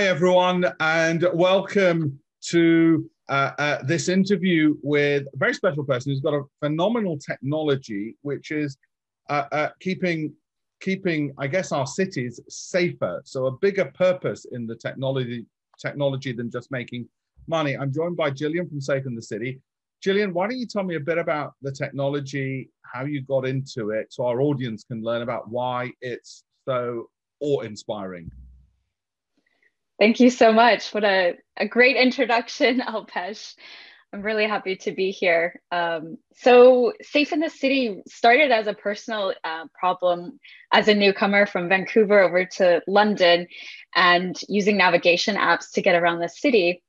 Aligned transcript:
Hi, 0.00 0.06
everyone, 0.06 0.64
and 0.80 1.28
welcome 1.34 2.18
to 2.44 3.10
uh, 3.28 3.50
uh, 3.58 3.82
this 3.82 4.08
interview 4.08 4.74
with 4.82 5.26
a 5.34 5.36
very 5.36 5.52
special 5.52 5.84
person 5.84 6.10
who's 6.10 6.22
got 6.22 6.32
a 6.32 6.44
phenomenal 6.58 7.18
technology, 7.18 8.16
which 8.22 8.50
is 8.50 8.78
uh, 9.28 9.44
uh 9.52 9.68
keeping, 9.78 10.32
keeping, 10.80 11.34
I 11.36 11.48
guess, 11.48 11.70
our 11.70 11.86
cities 11.86 12.40
safer. 12.48 13.20
So 13.26 13.44
a 13.48 13.52
bigger 13.58 13.92
purpose 13.94 14.46
in 14.50 14.66
the 14.66 14.74
technology, 14.74 15.44
technology 15.78 16.32
than 16.32 16.50
just 16.50 16.70
making 16.70 17.06
money. 17.46 17.76
I'm 17.76 17.92
joined 17.92 18.16
by 18.16 18.30
Jillian 18.30 18.70
from 18.70 18.80
Safe 18.80 19.04
& 19.04 19.14
the 19.14 19.20
City. 19.20 19.60
Jillian, 20.02 20.32
why 20.32 20.48
don't 20.48 20.58
you 20.58 20.66
tell 20.66 20.82
me 20.84 20.94
a 20.94 21.00
bit 21.00 21.18
about 21.18 21.52
the 21.60 21.72
technology, 21.72 22.70
how 22.84 23.04
you 23.04 23.20
got 23.20 23.44
into 23.46 23.90
it, 23.90 24.14
so 24.14 24.24
our 24.24 24.40
audience 24.40 24.82
can 24.82 25.02
learn 25.02 25.20
about 25.20 25.50
why 25.50 25.92
it's 26.00 26.42
so 26.66 27.10
awe-inspiring. 27.40 28.30
Thank 30.00 30.18
you 30.18 30.30
so 30.30 30.50
much. 30.50 30.94
What 30.94 31.04
a, 31.04 31.34
a 31.58 31.68
great 31.68 31.96
introduction, 31.96 32.80
Alpesh. 32.88 33.54
I'm 34.14 34.22
really 34.22 34.46
happy 34.48 34.76
to 34.76 34.92
be 34.92 35.10
here. 35.10 35.60
Um, 35.70 36.16
so, 36.34 36.94
Safe 37.02 37.30
& 37.30 37.30
the 37.30 37.50
City 37.50 38.02
started 38.08 38.50
as 38.50 38.66
a 38.66 38.72
personal 38.72 39.34
uh, 39.44 39.66
problem 39.78 40.40
as 40.72 40.88
a 40.88 40.94
newcomer 40.94 41.44
from 41.44 41.68
Vancouver 41.68 42.18
over 42.18 42.46
to 42.46 42.80
London 42.88 43.46
and 43.94 44.40
using 44.48 44.78
navigation 44.78 45.36
apps 45.36 45.72
to 45.74 45.82
get 45.82 45.94
around 45.94 46.20
the 46.20 46.28
city. 46.30 46.82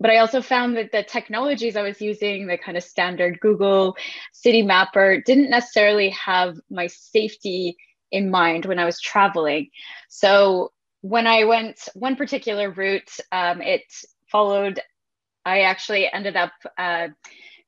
But 0.00 0.10
I 0.10 0.16
also 0.16 0.40
found 0.40 0.76
that 0.78 0.90
the 0.90 1.02
technologies 1.02 1.76
I 1.76 1.82
was 1.82 2.00
using, 2.00 2.46
the 2.46 2.56
kind 2.56 2.78
of 2.78 2.82
standard 2.82 3.40
Google 3.40 3.94
Citymapper, 4.32 5.22
didn't 5.24 5.50
necessarily 5.50 6.10
have 6.10 6.56
my 6.70 6.86
safety 6.86 7.76
in 8.10 8.30
mind 8.30 8.64
when 8.64 8.78
I 8.78 8.86
was 8.86 9.00
traveling. 9.00 9.68
So 10.08 10.72
when 11.00 11.26
I 11.26 11.44
went 11.44 11.88
one 11.94 12.16
particular 12.16 12.70
route, 12.70 13.10
um, 13.32 13.60
it 13.60 13.84
followed, 14.30 14.80
I 15.44 15.60
actually 15.60 16.10
ended 16.12 16.36
up 16.36 16.52
uh, 16.76 17.08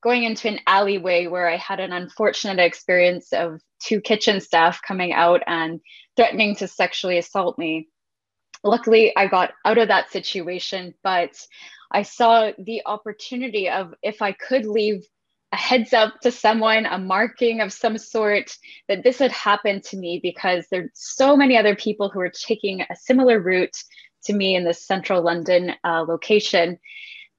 going 0.03 0.25
into 0.25 0.49
an 0.49 0.61
alleyway 0.67 1.27
where 1.27 1.49
I 1.49 1.57
had 1.57 1.81
an 1.81 1.93
unfortunate 1.93 2.59
experience 2.59 3.33
of 3.33 3.61
two 3.83 4.01
kitchen 4.01 4.41
staff 4.41 4.81
coming 4.83 5.13
out 5.13 5.43
and 5.47 5.81
threatening 6.17 6.57
to 6.57 6.69
sexually 6.69 7.19
assault 7.19 7.59
me. 7.59 7.89
Luckily, 8.63 9.17
I 9.17 9.27
got 9.27 9.53
out 9.65 9.79
of 9.79 9.89
that 9.89 10.11
situation, 10.11 10.95
but 11.03 11.33
I 11.91 12.03
saw 12.03 12.53
the 12.59 12.83
opportunity 12.85 13.69
of 13.69 13.95
if 14.03 14.23
I 14.23 14.33
could 14.33 14.67
leave 14.67 15.07
a 15.53 15.57
heads 15.57 15.93
up 15.93 16.21
to 16.21 16.31
someone, 16.31 16.87
a 16.87 16.99
marking 16.99 17.61
of 17.61 17.73
some 17.73 17.99
sort 17.99 18.57
that 18.89 19.03
this 19.03 19.19
had 19.19 19.33
happened 19.33 19.83
to 19.85 19.97
me 19.97 20.21
because 20.23 20.67
there's 20.71 20.91
so 20.95 21.37
many 21.37 21.57
other 21.57 21.75
people 21.75 22.09
who 22.09 22.21
are 22.21 22.31
taking 22.31 22.83
a 22.83 22.97
similar 22.97 23.41
route 23.41 23.77
to 24.25 24.33
me 24.33 24.55
in 24.55 24.65
this 24.65 24.87
central 24.87 25.23
London 25.23 25.73
uh, 25.85 26.03
location 26.03 26.79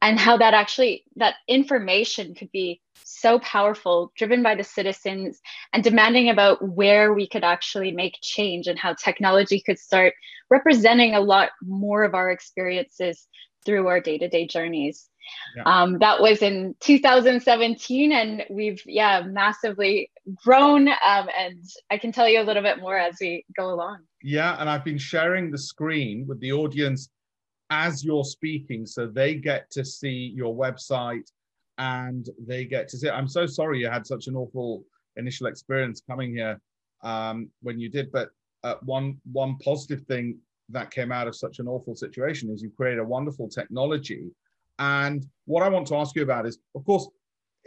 and 0.01 0.19
how 0.19 0.35
that 0.35 0.53
actually 0.53 1.05
that 1.15 1.35
information 1.47 2.33
could 2.33 2.51
be 2.51 2.81
so 3.03 3.39
powerful 3.39 4.11
driven 4.17 4.41
by 4.41 4.55
the 4.55 4.63
citizens 4.63 5.39
and 5.73 5.83
demanding 5.83 6.29
about 6.29 6.67
where 6.67 7.13
we 7.13 7.27
could 7.27 7.43
actually 7.43 7.91
make 7.91 8.17
change 8.21 8.67
and 8.67 8.79
how 8.79 8.93
technology 8.93 9.61
could 9.61 9.77
start 9.77 10.13
representing 10.49 11.13
a 11.13 11.21
lot 11.21 11.51
more 11.61 12.03
of 12.03 12.15
our 12.15 12.31
experiences 12.31 13.27
through 13.63 13.87
our 13.87 13.99
day-to-day 13.99 14.47
journeys 14.47 15.07
yeah. 15.55 15.63
Um, 15.65 15.99
that 15.99 16.21
was 16.21 16.41
in 16.41 16.75
2017, 16.79 18.11
and 18.11 18.43
we've 18.49 18.81
yeah 18.85 19.21
massively 19.21 20.11
grown. 20.35 20.87
Um, 20.87 21.27
and 21.37 21.63
I 21.89 21.97
can 21.97 22.11
tell 22.11 22.27
you 22.27 22.41
a 22.41 22.43
little 22.43 22.63
bit 22.63 22.79
more 22.79 22.97
as 22.97 23.17
we 23.19 23.45
go 23.55 23.73
along. 23.73 23.99
Yeah, 24.21 24.55
and 24.59 24.69
I've 24.69 24.85
been 24.85 24.97
sharing 24.97 25.51
the 25.51 25.57
screen 25.57 26.25
with 26.27 26.39
the 26.39 26.51
audience 26.51 27.09
as 27.69 28.03
you're 28.03 28.25
speaking, 28.25 28.85
so 28.85 29.07
they 29.07 29.35
get 29.35 29.69
to 29.71 29.85
see 29.85 30.31
your 30.35 30.55
website 30.55 31.29
and 31.77 32.29
they 32.45 32.65
get 32.65 32.87
to 32.89 32.97
see. 32.97 33.09
I'm 33.09 33.27
so 33.27 33.45
sorry 33.45 33.79
you 33.79 33.89
had 33.89 34.05
such 34.05 34.27
an 34.27 34.35
awful 34.35 34.83
initial 35.15 35.47
experience 35.47 36.01
coming 36.07 36.33
here 36.35 36.59
um, 37.03 37.49
when 37.61 37.79
you 37.79 37.89
did, 37.89 38.11
but 38.11 38.29
uh, 38.63 38.75
one 38.83 39.19
one 39.31 39.57
positive 39.57 40.01
thing 40.03 40.37
that 40.69 40.91
came 40.91 41.11
out 41.11 41.27
of 41.27 41.35
such 41.35 41.59
an 41.59 41.67
awful 41.67 41.95
situation 41.95 42.49
is 42.49 42.61
you 42.61 42.69
created 42.69 42.99
a 42.99 43.03
wonderful 43.03 43.49
technology 43.49 44.29
and 44.81 45.27
what 45.45 45.61
I 45.61 45.69
want 45.69 45.85
to 45.87 45.95
ask 45.95 46.15
you 46.15 46.23
about 46.23 46.47
is, 46.47 46.57
of 46.73 46.83
course, 46.85 47.07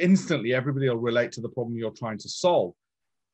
instantly 0.01 0.53
everybody 0.53 0.89
will 0.89 0.97
relate 0.97 1.31
to 1.33 1.41
the 1.41 1.49
problem 1.49 1.77
you're 1.77 1.93
trying 1.93 2.19
to 2.19 2.29
solve. 2.29 2.75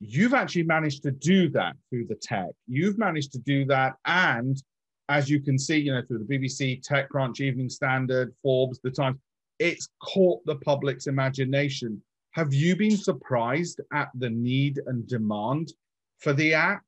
You've 0.01 0.35
actually 0.35 0.65
managed 0.65 1.03
to 1.05 1.11
do 1.11 1.49
that 1.51 1.77
through 1.89 2.07
the 2.07 2.15
tech. 2.15 2.51
You've 2.69 2.99
managed 2.99 3.33
to 3.33 3.39
do 3.39 3.65
that. 3.67 3.95
And 4.05 4.63
as 5.09 5.31
you 5.31 5.41
can 5.41 5.59
see, 5.59 5.79
you 5.79 5.95
know, 5.95 6.03
through 6.07 6.27
the 6.27 6.39
BBC, 6.39 6.87
TechCrunch, 6.87 7.41
Evening 7.41 7.71
Standard, 7.71 8.35
Forbes, 8.43 8.81
The 8.85 8.91
Times, 8.91 9.17
it's 9.59 9.89
caught 10.03 10.45
the 10.45 10.57
public's 10.57 11.07
imagination. 11.07 12.03
Have 12.33 12.53
you 12.53 12.77
been 12.77 12.99
surprised 12.99 13.81
at 13.95 14.11
the 14.15 14.29
need 14.29 14.79
and 14.89 15.09
demand 15.09 15.73
for 16.19 16.35
the 16.35 16.53
app? 16.53 16.83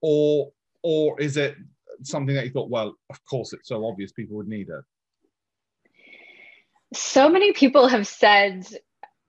Or, 0.00 0.50
or 0.82 1.20
is 1.20 1.36
it 1.36 1.54
something 2.02 2.34
that 2.34 2.46
you 2.46 2.50
thought, 2.50 2.68
well, 2.68 2.96
of 3.10 3.24
course, 3.26 3.52
it's 3.52 3.68
so 3.68 3.86
obvious 3.86 4.10
people 4.10 4.36
would 4.36 4.48
need 4.48 4.70
it? 4.70 4.84
So 6.92 7.28
many 7.28 7.52
people 7.52 7.88
have 7.88 8.06
said 8.06 8.66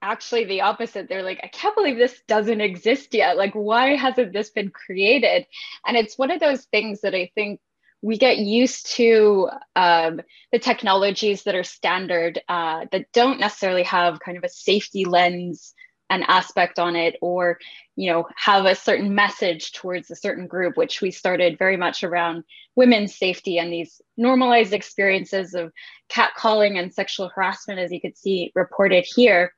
actually 0.02 0.44
the 0.46 0.62
opposite. 0.62 1.08
They're 1.08 1.24
like, 1.24 1.40
I 1.44 1.48
can't 1.48 1.76
believe 1.76 1.98
this 1.98 2.22
doesn't 2.28 2.62
exist 2.62 3.14
yet. 3.14 3.38
Like, 3.38 3.54
why 3.54 3.96
hasn't 3.96 4.34
this 4.34 4.50
been 4.50 4.70
created? 4.70 5.48
And 5.86 5.96
it's 5.96 6.18
one 6.18 6.32
of 6.32 6.40
those 6.40 6.66
things 6.66 7.02
that 7.02 7.16
I 7.16 7.32
think 7.36 7.62
we 8.02 8.18
get 8.18 8.38
used 8.38 8.92
to 8.98 9.50
um, 9.78 10.22
the 10.52 10.60
technologies 10.60 11.44
that 11.44 11.56
are 11.56 11.64
standard 11.64 12.42
uh, 12.50 12.86
that 12.92 13.06
don't 13.14 13.40
necessarily 13.40 13.84
have 13.84 14.20
kind 14.20 14.38
of 14.38 14.44
a 14.44 14.50
safety 14.50 15.06
lens 15.06 15.74
an 16.14 16.24
aspect 16.28 16.80
on 16.80 16.96
it 16.96 17.16
or 17.22 17.60
you 17.96 18.12
know 18.12 18.28
have 18.36 18.66
a 18.66 18.76
certain 18.76 19.14
message 19.14 19.72
towards 19.74 20.10
a 20.10 20.16
certain 20.16 20.48
group 20.48 20.78
which 20.78 21.02
we 21.02 21.12
started 21.12 21.58
very 21.58 21.78
much 21.78 22.04
around 22.04 22.44
women's 22.76 23.16
safety 23.16 23.58
and 23.58 23.72
these 23.72 24.02
normalized 24.18 24.74
experiences 24.74 25.54
of 25.54 25.72
catcalling 26.10 26.78
and 26.80 26.94
sexual 26.94 27.30
harassment 27.30 27.80
as 27.80 27.92
you 27.92 28.02
could 28.02 28.18
see 28.18 28.52
reported 28.56 29.06
here 29.16 29.54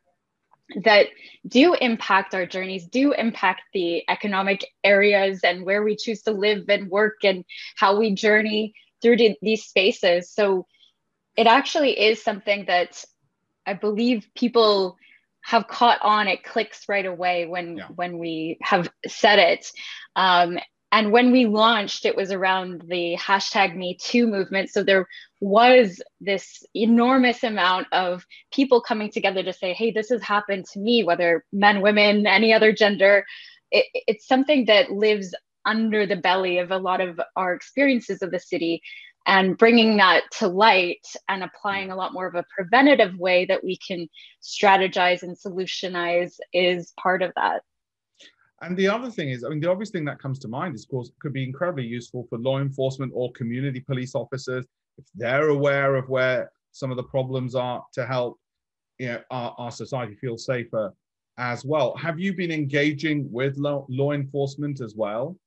that 0.84 1.08
do 1.48 1.76
impact 1.76 2.34
our 2.34 2.46
journeys 2.46 2.88
do 2.88 3.14
impact 3.14 3.62
the 3.74 4.04
economic 4.10 4.66
areas 4.84 5.42
and 5.44 5.66
where 5.66 5.84
we 5.84 5.96
choose 5.96 6.24
to 6.24 6.32
live 6.32 6.68
and 6.70 6.90
work 6.90 7.18
and 7.24 7.46
how 7.76 7.98
we 8.00 8.16
journey 8.16 8.74
through 9.02 9.18
these 9.44 9.64
spaces. 9.64 10.32
So 10.32 10.66
it 11.36 11.48
actually 11.48 12.00
is 12.00 12.24
something 12.24 12.66
that 12.66 13.04
i 13.66 13.74
believe 13.74 14.28
people 14.36 14.98
have 15.45 15.67
caught 15.67 16.01
on 16.01 16.28
it 16.28 16.44
clicks 16.44 16.89
right 16.89 17.06
away 17.06 17.45
when 17.45 17.78
yeah. 17.78 17.88
when 17.95 18.17
we 18.17 18.57
have 18.63 18.89
said 19.07 19.38
it. 19.38 19.72
Um, 20.16 20.57
and 20.91 21.11
when 21.11 21.31
we 21.31 21.45
launched 21.45 22.06
it 22.06 22.16
was 22.16 22.31
around 22.31 22.83
the 22.88 23.16
hashtag 23.17 23.75
me 23.75 23.95
too 24.01 24.25
movement. 24.28 24.69
So 24.69 24.83
there 24.83 25.07
was 25.39 26.01
this 26.19 26.63
enormous 26.73 27.44
amount 27.44 27.88
of 27.91 28.25
people 28.51 28.81
coming 28.81 29.11
together 29.11 29.44
to 29.44 29.53
say 29.53 29.73
hey 29.73 29.91
this 29.91 30.09
has 30.09 30.23
happened 30.23 30.66
to 30.73 30.79
me 30.79 31.03
whether 31.03 31.45
men 31.53 31.81
women 31.81 32.25
any 32.25 32.51
other 32.51 32.73
gender. 32.73 33.23
It, 33.69 33.85
it's 34.07 34.27
something 34.27 34.66
that 34.66 34.91
lives 34.91 35.35
under 35.63 36.07
the 36.07 36.16
belly 36.16 36.57
of 36.57 36.72
a 36.72 36.77
lot 36.77 37.01
of 37.01 37.19
our 37.35 37.53
experiences 37.53 38.23
of 38.23 38.31
the 38.31 38.39
city 38.39 38.81
and 39.25 39.58
bringing 39.58 39.97
that 39.97 40.24
to 40.40 40.47
light 40.47 41.06
and 41.30 41.44
applying 41.44 41.90
mm. 41.90 41.94
a 41.94 41.96
lot 41.96 42.13
more 42.13 42.28
of 42.28 42.36
a 42.36 42.46
preventative 42.56 43.18
way 43.18 43.46
that 43.46 43.63
we 43.63 43.78
can 43.78 44.08
strategize 44.41 45.24
and 45.24 45.36
solutionize 45.38 46.36
is 46.53 46.94
part 47.02 47.22
of 47.22 47.31
that. 47.36 47.62
And 48.62 48.77
the 48.77 48.88
other 48.88 49.12
thing 49.12 49.30
is, 49.30 49.44
I 49.44 49.50
mean, 49.50 49.60
the 49.60 49.69
obvious 49.69 49.89
thing 49.89 50.06
that 50.06 50.19
comes 50.19 50.39
to 50.39 50.48
mind 50.48 50.75
is, 50.75 50.83
of 50.83 50.89
course, 50.89 51.12
could 51.19 51.33
be 51.33 51.44
incredibly 51.44 51.86
useful 51.86 52.25
for 52.30 52.38
law 52.38 52.60
enforcement 52.60 53.12
or 53.13 53.31
community 53.33 53.80
police 53.80 54.16
officers 54.16 54.66
if 54.98 55.06
they're 55.13 55.50
aware 55.50 55.95
of 55.95 56.07
where 56.07 56.51
some 56.72 56.89
of 56.89 56.98
the 56.98 57.04
problems 57.04 57.54
are 57.54 57.83
to 57.94 58.06
help 58.06 58.39
you 58.98 59.07
know, 59.07 59.22
our, 59.30 59.54
our 59.57 59.72
society 59.72 60.16
feel 60.16 60.38
safer 60.38 60.94
as 61.38 61.66
well. 61.66 61.95
Have 61.98 62.19
you 62.19 62.33
been 62.33 62.51
engaging 62.51 63.30
with 63.31 63.57
law, 63.57 63.86
law 63.89 64.13
enforcement 64.13 64.81
as 64.81 64.95
well? 64.95 65.38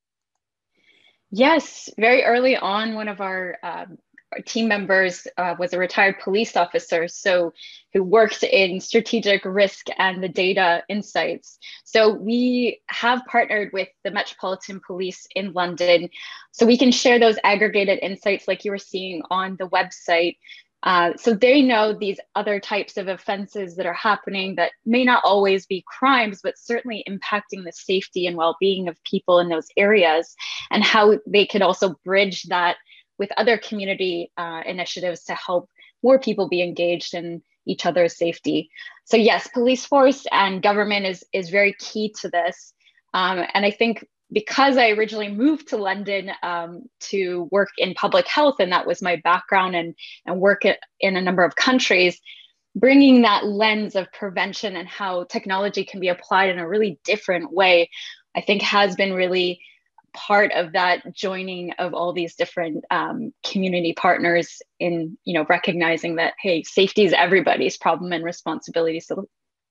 Yes, 1.31 1.91
very 1.99 2.25
early 2.25 2.57
on, 2.57 2.95
one 2.95 3.09
of 3.09 3.21
our, 3.21 3.59
um, 3.63 3.99
our 4.33 4.41
team 4.47 4.69
members 4.69 5.27
uh, 5.37 5.55
was 5.59 5.73
a 5.73 5.79
retired 5.79 6.17
police 6.21 6.57
officer, 6.57 7.07
so 7.09 7.53
who 7.93 8.03
worked 8.03 8.43
in 8.43 8.81
strategic 8.81 9.45
risk 9.45 9.87
and 9.99 10.23
the 10.23 10.29
data 10.29 10.83
insights. 10.89 11.59
So 11.85 12.13
we 12.13 12.81
have 12.87 13.25
partnered 13.27 13.73
with 13.73 13.89
the 14.05 14.11
Metropolitan 14.11 14.81
Police 14.87 15.27
in 15.35 15.53
London, 15.53 16.09
so 16.53 16.67
we 16.67 16.79
can 16.79 16.93
share 16.93 17.19
those 17.19 17.39
aggregated 17.45 17.99
insights 18.01 18.49
like 18.49 18.65
you 18.65 18.71
were 18.71 18.79
seeing 18.79 19.23
on 19.31 19.57
the 19.59 19.69
website 19.69 20.37
uh, 20.85 21.13
so 21.17 21.35
they 21.35 21.61
know 21.61 21.93
these 21.93 22.21
other 22.35 22.61
types 22.61 22.97
of 22.97 23.09
offenses 23.09 23.77
that 23.77 23.87
are 23.87 23.93
happening 23.93 24.55
that 24.55 24.73
may 24.87 25.05
not 25.05 25.23
always 25.25 25.67
be 25.67 25.85
crimes, 25.87 26.41
but 26.43 26.57
certainly 26.57 27.05
impacting 27.09 27.65
the 27.65 27.73
safety 27.73 28.27
and 28.27 28.37
well 28.37 28.57
being 28.61 28.89
of 28.89 29.03
people 29.05 29.41
in 29.41 29.49
those 29.49 29.67
areas, 29.77 30.35
and 30.71 30.85
how 30.85 31.19
they 31.27 31.47
could 31.47 31.63
also 31.63 31.97
bridge 32.05 32.45
that 32.45 32.77
with 33.19 33.31
other 33.37 33.59
community 33.59 34.31
uh, 34.37 34.63
initiatives 34.65 35.25
to 35.25 35.35
help 35.35 35.69
more 36.03 36.21
people 36.21 36.49
be 36.49 36.63
engaged 36.63 37.15
in 37.15 37.43
each 37.67 37.85
other's 37.85 38.17
safety. 38.17 38.71
So 39.05 39.17
yes, 39.17 39.49
police 39.49 39.85
force 39.85 40.27
and 40.31 40.63
government 40.63 41.07
is 41.07 41.25
is 41.33 41.51
very 41.51 41.75
key 41.81 42.15
to 42.21 42.29
this. 42.29 42.73
Um, 43.15 43.45
and 43.53 43.65
I 43.65 43.73
think 43.73 44.07
because 44.33 44.77
I 44.77 44.91
originally 44.91 45.29
moved 45.29 45.69
to 45.69 45.77
London 45.77 46.31
um, 46.43 46.83
to 47.01 47.49
work 47.51 47.71
in 47.79 47.95
public 47.95 48.27
health, 48.27 48.57
and 48.61 48.73
that 48.73 48.87
was 48.87 49.03
my 49.03 49.17
background 49.25 49.75
and, 49.75 49.95
and 50.27 50.41
work 50.41 50.63
in 51.01 51.17
a 51.17 51.21
number 51.21 51.45
of 51.45 51.57
countries, 51.57 52.21
bringing 52.75 53.23
that 53.23 53.47
lens 53.47 53.97
of 53.97 54.13
prevention 54.13 54.77
and 54.77 54.89
how 54.89 55.25
technology 55.25 55.85
can 55.85 56.01
be 56.01 56.09
applied 56.09 56.51
in 56.51 56.59
a 56.59 56.69
really 56.69 56.99
different 57.05 57.53
way, 57.53 57.89
I 58.37 58.41
think 58.43 58.63
has 58.63 58.95
been 58.95 59.15
really 59.15 59.61
part 60.15 60.53
of 60.53 60.73
that 60.73 61.15
joining 61.15 61.73
of 61.73 61.95
all 61.95 62.13
these 62.13 62.35
different 62.35 62.85
um, 62.91 63.33
community 63.47 63.93
partners 63.93 64.61
in 64.81 65.17
you 65.25 65.35
know 65.35 65.45
recognizing 65.51 66.17
that 66.17 66.33
hey 66.41 66.63
safety 66.63 67.05
is 67.05 67.13
everybody's 67.13 67.77
problem 67.77 68.11
and 68.13 68.25
responsibility 68.25 69.01
so 69.01 69.29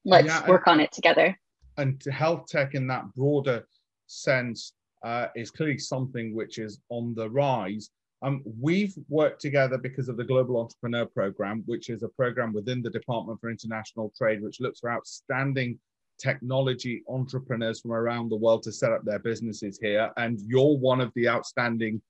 let's 0.07 0.27
yeah, 0.27 0.47
work 0.47 0.67
on 0.67 0.79
it 0.79 0.91
together. 0.91 1.37
And 1.75 2.01
health 2.11 2.47
tech 2.47 2.73
in 2.73 2.87
that 2.87 3.13
broader 3.13 3.67
sense 4.07 4.73
uh, 5.03 5.27
is 5.35 5.51
clearly 5.51 5.77
something 5.77 6.33
which 6.33 6.57
is 6.57 6.79
on 6.89 7.13
the 7.15 7.29
rise. 7.29 7.91
Um, 8.23 8.41
we've 8.59 8.95
worked 9.09 9.41
together 9.41 9.77
because 9.77 10.09
of 10.09 10.17
the 10.17 10.23
Global 10.23 10.59
Entrepreneur 10.59 11.05
Program, 11.05 11.63
which 11.67 11.89
is 11.89 12.01
a 12.01 12.09
program 12.09 12.51
within 12.51 12.81
the 12.81 12.89
Department 12.89 13.39
for 13.39 13.49
International 13.49 14.11
Trade, 14.17 14.41
which 14.41 14.59
looks 14.59 14.79
for 14.79 14.91
outstanding 14.91 15.77
technology 16.19 17.03
entrepreneurs 17.07 17.81
from 17.81 17.91
around 17.91 18.29
the 18.29 18.35
world 18.35 18.63
to 18.63 18.71
set 18.71 18.91
up 18.91 19.05
their 19.05 19.19
businesses 19.19 19.77
here. 19.79 20.11
And 20.17 20.39
you're 20.41 20.77
one 20.77 20.99
of 20.99 21.11
the 21.15 21.29
outstanding 21.29 22.01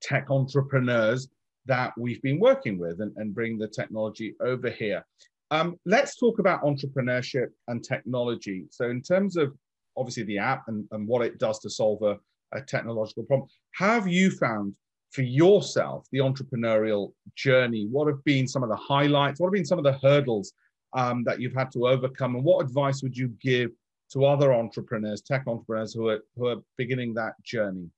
tech 0.00 0.30
entrepreneurs 0.30 1.28
that 1.66 1.92
we've 1.98 2.22
been 2.22 2.38
working 2.38 2.78
with 2.78 3.00
and, 3.00 3.12
and 3.16 3.34
bring 3.34 3.58
the 3.58 3.66
technology 3.66 4.34
over 4.40 4.70
here. 4.70 5.04
Um, 5.50 5.78
let's 5.84 6.16
talk 6.16 6.38
about 6.38 6.62
entrepreneurship 6.62 7.48
and 7.68 7.82
technology. 7.82 8.66
So, 8.70 8.88
in 8.88 9.02
terms 9.02 9.36
of 9.36 9.52
obviously 9.96 10.24
the 10.24 10.38
app 10.38 10.64
and, 10.68 10.86
and 10.92 11.06
what 11.06 11.24
it 11.24 11.38
does 11.38 11.58
to 11.60 11.70
solve 11.70 12.02
a, 12.02 12.18
a 12.52 12.60
technological 12.60 13.24
problem. 13.24 13.48
Have 13.74 14.06
you 14.06 14.30
found 14.30 14.74
for 15.10 15.22
yourself 15.22 16.06
the 16.12 16.18
entrepreneurial 16.18 17.12
journey? 17.34 17.86
What 17.90 18.08
have 18.08 18.22
been 18.24 18.46
some 18.46 18.62
of 18.62 18.68
the 18.68 18.76
highlights? 18.76 19.40
What 19.40 19.48
have 19.48 19.54
been 19.54 19.64
some 19.64 19.78
of 19.78 19.84
the 19.84 19.98
hurdles 19.98 20.52
um, 20.92 21.24
that 21.24 21.40
you've 21.40 21.54
had 21.54 21.70
to 21.72 21.88
overcome? 21.88 22.34
And 22.34 22.44
what 22.44 22.64
advice 22.64 23.02
would 23.02 23.16
you 23.16 23.28
give 23.40 23.70
to 24.12 24.24
other 24.24 24.52
entrepreneurs, 24.52 25.20
tech 25.20 25.44
entrepreneurs 25.46 25.92
who 25.92 26.08
are 26.08 26.20
who 26.36 26.46
are 26.46 26.56
beginning 26.76 27.14
that 27.14 27.32
journey? 27.42 27.88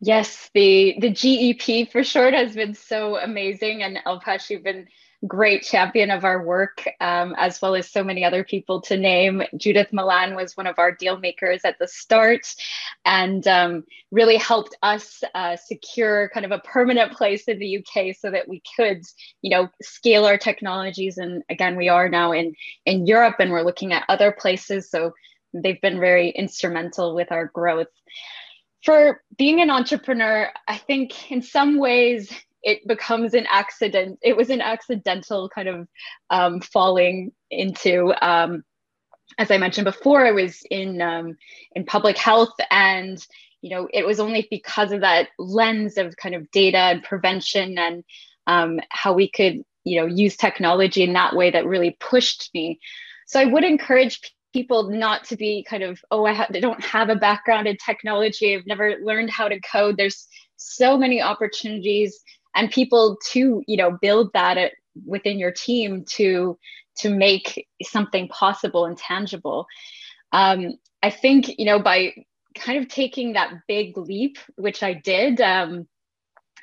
Yes, 0.00 0.50
the 0.54 0.96
the 1.00 1.10
GEP 1.10 1.90
for 1.92 2.02
short 2.02 2.34
has 2.34 2.54
been 2.54 2.74
so 2.74 3.18
amazing, 3.18 3.82
and 3.82 3.98
Alpesh, 4.06 4.50
you've 4.50 4.64
been 4.64 4.88
great 5.26 5.62
champion 5.62 6.10
of 6.10 6.24
our 6.24 6.42
work, 6.44 6.84
um, 7.00 7.34
as 7.38 7.62
well 7.62 7.74
as 7.74 7.90
so 7.90 8.02
many 8.02 8.24
other 8.24 8.42
people 8.42 8.80
to 8.80 8.96
name. 8.96 9.42
Judith 9.56 9.92
Milan 9.92 10.34
was 10.34 10.56
one 10.56 10.66
of 10.66 10.78
our 10.78 10.92
deal 10.92 11.18
makers 11.18 11.60
at 11.64 11.78
the 11.78 11.86
start 11.86 12.54
and 13.04 13.46
um, 13.46 13.84
really 14.10 14.36
helped 14.36 14.76
us 14.82 15.22
uh, 15.34 15.56
secure 15.56 16.30
kind 16.34 16.44
of 16.44 16.50
a 16.50 16.58
permanent 16.58 17.12
place 17.12 17.44
in 17.44 17.58
the 17.58 17.78
UK 17.78 18.16
so 18.16 18.30
that 18.30 18.48
we 18.48 18.62
could, 18.76 19.02
you 19.42 19.50
know, 19.50 19.68
scale 19.80 20.24
our 20.24 20.38
technologies. 20.38 21.18
And 21.18 21.42
again, 21.48 21.76
we 21.76 21.88
are 21.88 22.08
now 22.08 22.32
in, 22.32 22.54
in 22.84 23.06
Europe 23.06 23.36
and 23.38 23.52
we're 23.52 23.62
looking 23.62 23.92
at 23.92 24.04
other 24.08 24.32
places. 24.32 24.90
So 24.90 25.12
they've 25.54 25.80
been 25.80 26.00
very 26.00 26.30
instrumental 26.30 27.14
with 27.14 27.30
our 27.30 27.46
growth. 27.46 27.88
For 28.84 29.22
being 29.38 29.60
an 29.60 29.70
entrepreneur, 29.70 30.50
I 30.66 30.76
think 30.76 31.30
in 31.30 31.42
some 31.42 31.78
ways 31.78 32.32
it 32.62 32.86
becomes 32.86 33.34
an 33.34 33.46
accident. 33.50 34.18
It 34.22 34.36
was 34.36 34.50
an 34.50 34.60
accidental 34.60 35.48
kind 35.48 35.68
of 35.68 35.88
um, 36.30 36.60
falling 36.60 37.32
into. 37.50 38.12
Um, 38.24 38.64
as 39.38 39.50
I 39.50 39.58
mentioned 39.58 39.86
before, 39.86 40.26
I 40.26 40.32
was 40.32 40.62
in 40.70 41.00
um, 41.00 41.36
in 41.74 41.84
public 41.84 42.18
health, 42.18 42.54
and 42.70 43.18
you 43.62 43.70
know, 43.70 43.88
it 43.92 44.04
was 44.04 44.20
only 44.20 44.46
because 44.50 44.92
of 44.92 45.00
that 45.00 45.28
lens 45.38 45.96
of 45.96 46.16
kind 46.16 46.34
of 46.34 46.50
data 46.50 46.78
and 46.78 47.02
prevention 47.02 47.78
and 47.78 48.04
um, 48.46 48.80
how 48.90 49.12
we 49.12 49.30
could, 49.30 49.62
you 49.84 50.00
know, 50.00 50.06
use 50.06 50.36
technology 50.36 51.02
in 51.04 51.12
that 51.12 51.34
way 51.34 51.50
that 51.50 51.64
really 51.64 51.96
pushed 52.00 52.50
me. 52.52 52.80
So 53.26 53.40
I 53.40 53.44
would 53.44 53.64
encourage 53.64 54.20
people 54.52 54.90
not 54.90 55.24
to 55.24 55.36
be 55.36 55.64
kind 55.68 55.84
of, 55.84 56.00
oh, 56.10 56.26
I, 56.26 56.34
ha- 56.34 56.48
I 56.52 56.60
don't 56.60 56.84
have 56.84 57.08
a 57.08 57.16
background 57.16 57.68
in 57.68 57.76
technology. 57.76 58.54
I've 58.54 58.66
never 58.66 58.96
learned 59.02 59.30
how 59.30 59.48
to 59.48 59.60
code. 59.60 59.96
There's 59.96 60.26
so 60.56 60.98
many 60.98 61.22
opportunities 61.22 62.20
and 62.54 62.70
people 62.70 63.18
to 63.30 63.62
you 63.66 63.76
know 63.76 63.98
build 64.00 64.32
that 64.34 64.58
at, 64.58 64.72
within 65.06 65.38
your 65.38 65.52
team 65.52 66.04
to 66.06 66.58
to 66.98 67.10
make 67.10 67.66
something 67.82 68.28
possible 68.28 68.84
and 68.84 68.98
tangible. 68.98 69.66
Um, 70.32 70.74
i 71.02 71.10
think 71.10 71.58
you 71.58 71.66
know 71.66 71.78
by 71.78 72.14
kind 72.54 72.78
of 72.78 72.88
taking 72.88 73.32
that 73.32 73.52
big 73.66 73.96
leap 73.96 74.38
which 74.56 74.82
i 74.82 74.92
did 74.92 75.40
um, 75.40 75.86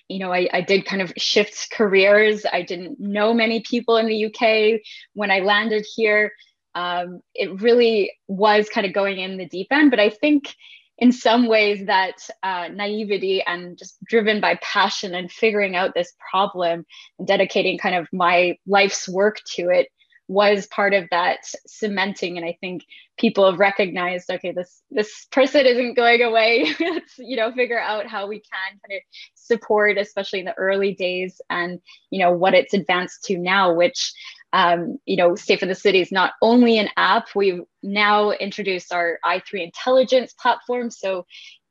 you 0.07 0.19
know 0.19 0.33
I, 0.33 0.47
I 0.51 0.61
did 0.61 0.85
kind 0.85 1.01
of 1.01 1.13
shift 1.17 1.71
careers. 1.71 2.45
I 2.51 2.63
didn't 2.63 2.99
know 2.99 3.33
many 3.33 3.61
people 3.61 3.97
in 3.97 4.07
the 4.07 4.25
uk 4.25 4.81
when 5.13 5.31
i 5.31 5.39
landed 5.39 5.85
here. 5.95 6.31
Um, 6.75 7.21
it 7.33 7.61
really 7.61 8.11
was 8.27 8.69
kind 8.69 8.85
of 8.87 8.93
going 8.93 9.19
in 9.19 9.37
the 9.37 9.47
deep 9.47 9.67
end 9.71 9.91
but 9.91 9.99
i 9.99 10.09
think 10.09 10.55
in 10.99 11.11
some 11.13 11.47
ways 11.47 11.85
that 11.85 12.29
uh, 12.43 12.67
naivety 12.73 13.41
and 13.47 13.77
just 13.77 14.03
driven 14.03 14.39
by 14.39 14.59
passion 14.61 15.15
and 15.15 15.31
figuring 15.31 15.75
out 15.75 15.93
this 15.93 16.13
problem 16.31 16.85
and 17.17 17.27
dedicating 17.27 17.77
kind 17.77 17.95
of 17.95 18.07
my 18.11 18.57
life's 18.67 19.07
work 19.07 19.37
to 19.45 19.69
it 19.69 19.87
was 20.27 20.67
part 20.67 20.93
of 20.93 21.05
that 21.09 21.39
cementing. 21.65 22.37
And 22.37 22.45
i 22.45 22.55
think 22.61 22.83
people 23.17 23.49
have 23.49 23.59
recognized 23.59 24.29
okay 24.29 24.51
this 24.51 24.81
this 24.91 25.25
person 25.31 25.65
isn't 25.65 25.95
going 25.95 26.21
away. 26.21 26.73
Let's 26.79 27.17
you 27.17 27.35
know 27.35 27.51
figure 27.51 27.79
out 27.79 28.05
how 28.05 28.27
we 28.27 28.37
can 28.37 28.79
kind 28.87 28.97
of 28.97 29.01
support 29.33 29.97
especially 29.97 30.39
in 30.39 30.45
the 30.45 30.53
early 30.53 30.93
days 30.93 31.41
and 31.49 31.79
you 32.11 32.19
know 32.19 32.31
what 32.31 32.53
it's 32.53 32.73
advanced 32.73 33.23
to 33.25 33.37
now 33.37 33.73
which 33.73 34.13
um, 34.53 34.97
you 35.05 35.15
know, 35.15 35.35
Safe 35.35 35.59
& 35.59 35.61
the 35.61 35.75
City 35.75 36.01
is 36.01 36.11
not 36.11 36.33
only 36.41 36.79
an 36.79 36.89
app, 36.97 37.27
we've 37.35 37.61
now 37.83 38.31
introduced 38.31 38.91
our 38.91 39.19
i3 39.23 39.63
intelligence 39.63 40.33
platform. 40.33 40.89
So 40.89 41.25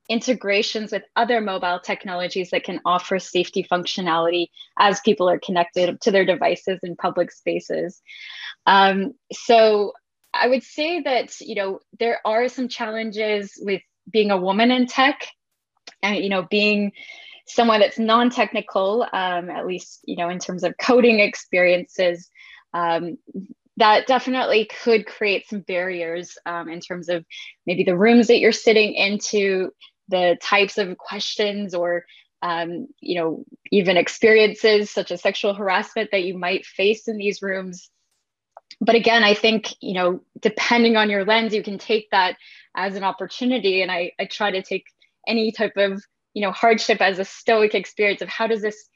integrations 0.09 0.93
with 0.93 1.03
other 1.17 1.41
mobile 1.41 1.81
technologies 1.81 2.51
that 2.51 2.65
can 2.65 2.81
offer 2.85 3.19
safety 3.19 3.67
functionality 3.71 4.47
as 4.79 5.01
people 5.01 5.29
are 5.29 5.39
connected 5.39 6.01
to 6.01 6.11
their 6.11 6.25
devices 6.25 6.79
in 6.83 6.97
public 6.97 7.31
spaces. 7.31 8.01
Um, 8.65 9.13
so 9.33 9.93
I 10.33 10.49
would 10.49 10.63
say 10.63 11.03
that, 11.03 11.39
you 11.41 11.57
know, 11.57 11.81
there 11.99 12.21
are 12.25 12.49
some 12.49 12.69
challenges 12.69 13.53
with 13.61 13.83
being 14.11 14.31
a 14.31 14.41
woman 14.41 14.71
in 14.71 14.87
tech 14.87 15.27
and, 16.03 16.17
you 16.17 16.31
know, 16.31 16.47
being 16.49 16.93
someone 17.47 17.81
that's 17.81 17.99
non-technical, 17.99 19.03
um, 19.13 19.51
at 19.51 19.67
least, 19.67 20.01
you 20.05 20.17
know, 20.17 20.29
in 20.29 20.39
terms 20.39 20.65
of 20.65 20.75
coding 20.81 21.21
experiences, 21.21 22.31
um, 22.75 23.19
that 23.79 24.07
definitely 24.07 24.69
could 24.83 25.07
create 25.07 25.49
some 25.49 25.61
barriers 25.61 26.37
um, 26.47 26.69
in 26.69 26.81
terms 26.81 27.09
of 27.09 27.25
maybe 27.67 27.85
the 27.85 27.97
rooms 27.97 28.27
that 28.27 28.39
you're 28.39 28.53
sitting 28.53 28.95
into, 28.95 29.71
the 30.09 30.37
types 30.43 30.79
of 30.79 30.99
questions 30.99 31.75
or 31.75 32.05
um, 32.43 32.87
you 33.01 33.21
know 33.21 33.45
even 33.71 33.97
experiences 33.97 34.91
such 34.91 35.11
as 35.11 35.21
sexual 35.23 35.55
harassment 35.55 36.11
that 36.13 36.25
you 36.25 36.37
might 36.39 36.65
face 36.65 37.09
in 37.09 37.17
these 37.17 37.43
rooms. 37.43 37.91
But 38.81 38.95
again 38.95 39.25
i 39.25 39.35
think 39.35 39.75
you 39.81 39.95
know 39.95 40.21
depending 40.41 40.97
on 40.97 41.11
your 41.11 41.25
lens 41.25 41.55
you 41.55 41.63
can 41.63 41.79
take 41.79 42.09
that 42.11 42.37
as 42.77 42.95
an 42.95 43.03
opportunity. 43.03 43.83
And 43.83 43.91
i, 43.91 44.13
I 44.21 44.27
try 44.27 44.51
to 44.51 44.63
take 44.63 44.85
any 45.27 45.53
type 45.53 45.77
of 45.77 46.03
you 46.35 46.43
know 46.43 46.53
hardship 46.53 47.01
as 47.01 47.19
a 47.19 47.25
stoic 47.25 47.75
experience 47.75 48.23
of 48.23 48.29
how 48.29 48.47
does 48.47 48.63
this 48.63 48.89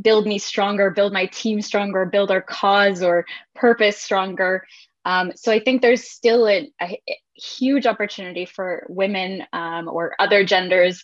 build 0.00 0.26
me 0.26 0.38
stronger, 0.38 0.90
build 0.90 1.12
my 1.12 1.26
team 1.26 1.60
stronger, 1.60 2.06
build 2.06 2.30
our 2.30 2.42
cause 2.42 3.02
or 3.02 3.24
purpose 3.54 3.98
stronger. 3.98 4.64
Um, 5.04 5.32
so 5.36 5.52
I 5.52 5.60
think 5.60 5.80
there's 5.80 6.08
still 6.08 6.46
a, 6.46 6.70
a 6.82 7.00
huge 7.34 7.86
opportunity 7.86 8.44
for 8.44 8.84
women 8.88 9.44
um, 9.52 9.88
or 9.88 10.14
other 10.18 10.44
genders 10.44 11.02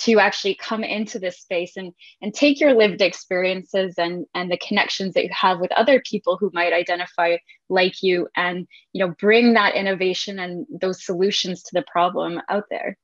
to 0.00 0.18
actually 0.18 0.56
come 0.56 0.84
into 0.84 1.18
this 1.18 1.38
space 1.38 1.76
and 1.76 1.92
and 2.20 2.34
take 2.34 2.60
your 2.60 2.74
lived 2.74 3.00
experiences 3.00 3.94
and 3.96 4.26
and 4.34 4.50
the 4.50 4.58
connections 4.58 5.14
that 5.14 5.24
you 5.24 5.30
have 5.32 5.60
with 5.60 5.72
other 5.72 6.02
people 6.04 6.36
who 6.36 6.50
might 6.52 6.72
identify 6.72 7.36
like 7.68 8.02
you 8.02 8.28
and 8.36 8.66
you 8.92 9.04
know 9.04 9.14
bring 9.18 9.54
that 9.54 9.74
innovation 9.74 10.38
and 10.38 10.66
those 10.80 11.04
solutions 11.04 11.62
to 11.62 11.70
the 11.72 11.84
problem 11.90 12.40
out 12.50 12.64
there 12.68 12.98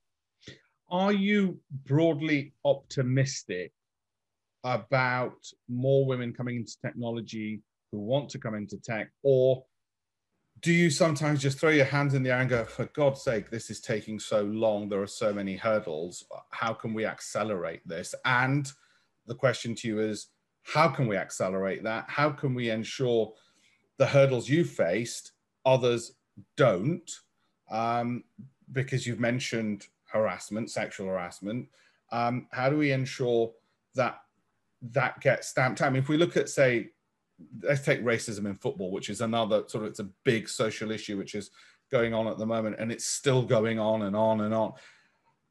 are 0.91 1.13
you 1.13 1.59
broadly 1.87 2.53
optimistic 2.65 3.73
about 4.65 5.37
more 5.69 6.05
women 6.07 6.33
coming 6.33 6.57
into 6.57 6.77
technology 6.81 7.61
who 7.91 7.99
want 7.99 8.29
to 8.31 8.39
come 8.39 8.55
into 8.55 8.77
tech 8.79 9.11
or 9.23 9.65
do 10.63 10.73
you 10.73 10.91
sometimes 10.91 11.43
just 11.43 11.59
throw 11.59 11.71
your 11.71 11.85
hands 11.85 12.15
in 12.15 12.23
the 12.23 12.31
air 12.31 12.39
and 12.39 12.49
go, 12.49 12.65
for 12.65 12.85
God's 12.95 13.23
sake, 13.23 13.51
this 13.51 13.69
is 13.69 13.81
taking 13.81 14.21
so 14.21 14.43
long. 14.43 14.89
There 14.89 15.03
are 15.03 15.09
so 15.09 15.33
many 15.33 15.57
hurdles. 15.57 16.25
How 16.51 16.73
can 16.73 16.95
we 16.95 17.05
accelerate 17.05 17.87
this? 17.87 18.15
And 18.25 18.71
the 19.27 19.35
question 19.35 19.75
to 19.77 19.89
you 19.89 20.01
is, 20.01 20.29
how 20.63 20.89
can 20.89 21.09
we 21.09 21.17
accelerate 21.17 21.83
that? 21.83 22.05
How 22.09 22.31
can 22.31 22.55
we 22.55 22.71
ensure 22.71 23.33
the 23.99 24.07
hurdles 24.07 24.49
you 24.49 24.65
faced, 24.65 25.33
others 25.67 26.13
don't? 26.57 27.11
Um, 27.69 28.23
because 28.71 29.05
you've 29.05 29.21
mentioned 29.21 29.89
harassment, 30.05 30.71
sexual 30.71 31.09
harassment. 31.09 31.67
Um, 32.13 32.47
how 32.53 32.71
do 32.71 32.77
we 32.77 32.93
ensure 32.93 33.53
that 33.97 34.21
that 34.91 35.21
gets 35.21 35.49
stamped 35.49 35.81
out? 35.81 35.87
I 35.87 35.91
mean, 35.91 36.03
if 36.03 36.09
we 36.09 36.17
look 36.17 36.37
at, 36.37 36.49
say, 36.49 36.91
let's 37.63 37.85
take 37.85 38.03
racism 38.03 38.47
in 38.47 38.55
football, 38.55 38.91
which 38.91 39.09
is 39.09 39.21
another 39.21 39.65
sort 39.67 39.85
of 39.85 39.91
it's 39.91 40.01
a 40.01 40.09
big 40.25 40.49
social 40.49 40.91
issue 40.91 41.17
which 41.17 41.35
is 41.35 41.51
going 41.91 42.15
on 42.15 42.27
at 42.27 42.39
the 42.39 42.47
moment, 42.47 42.77
and 42.79 42.91
it's 42.91 43.07
still 43.07 43.43
going 43.43 43.79
on 43.79 44.03
and 44.03 44.17
on 44.17 44.43
and 44.43 44.55
on. 44.55 44.73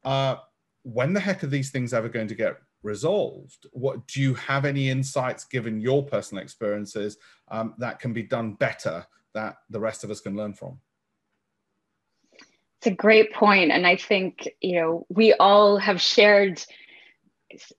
Uh, 0.04 0.36
when 0.82 1.12
the 1.12 1.20
heck 1.20 1.44
are 1.44 1.48
these 1.48 1.70
things 1.70 1.94
ever 1.94 2.08
going 2.08 2.28
to 2.28 2.34
get 2.34 2.56
resolved? 2.82 3.66
What 3.72 4.06
do 4.08 4.20
you 4.20 4.34
have 4.34 4.64
any 4.64 4.90
insights, 4.90 5.44
given 5.44 5.80
your 5.80 6.02
personal 6.02 6.42
experiences, 6.42 7.16
um, 7.48 7.74
that 7.78 8.00
can 8.00 8.12
be 8.12 8.24
done 8.24 8.54
better 8.54 9.06
that 9.34 9.56
the 9.70 9.80
rest 9.80 10.04
of 10.04 10.10
us 10.10 10.20
can 10.20 10.36
learn 10.36 10.52
from? 10.52 10.80
It's 12.78 12.88
a 12.88 12.90
great 12.90 13.32
point, 13.32 13.70
and 13.70 13.86
I 13.86 13.94
think 13.94 14.48
you 14.60 14.80
know 14.80 15.06
we 15.08 15.32
all 15.34 15.76
have 15.76 16.00
shared 16.00 16.64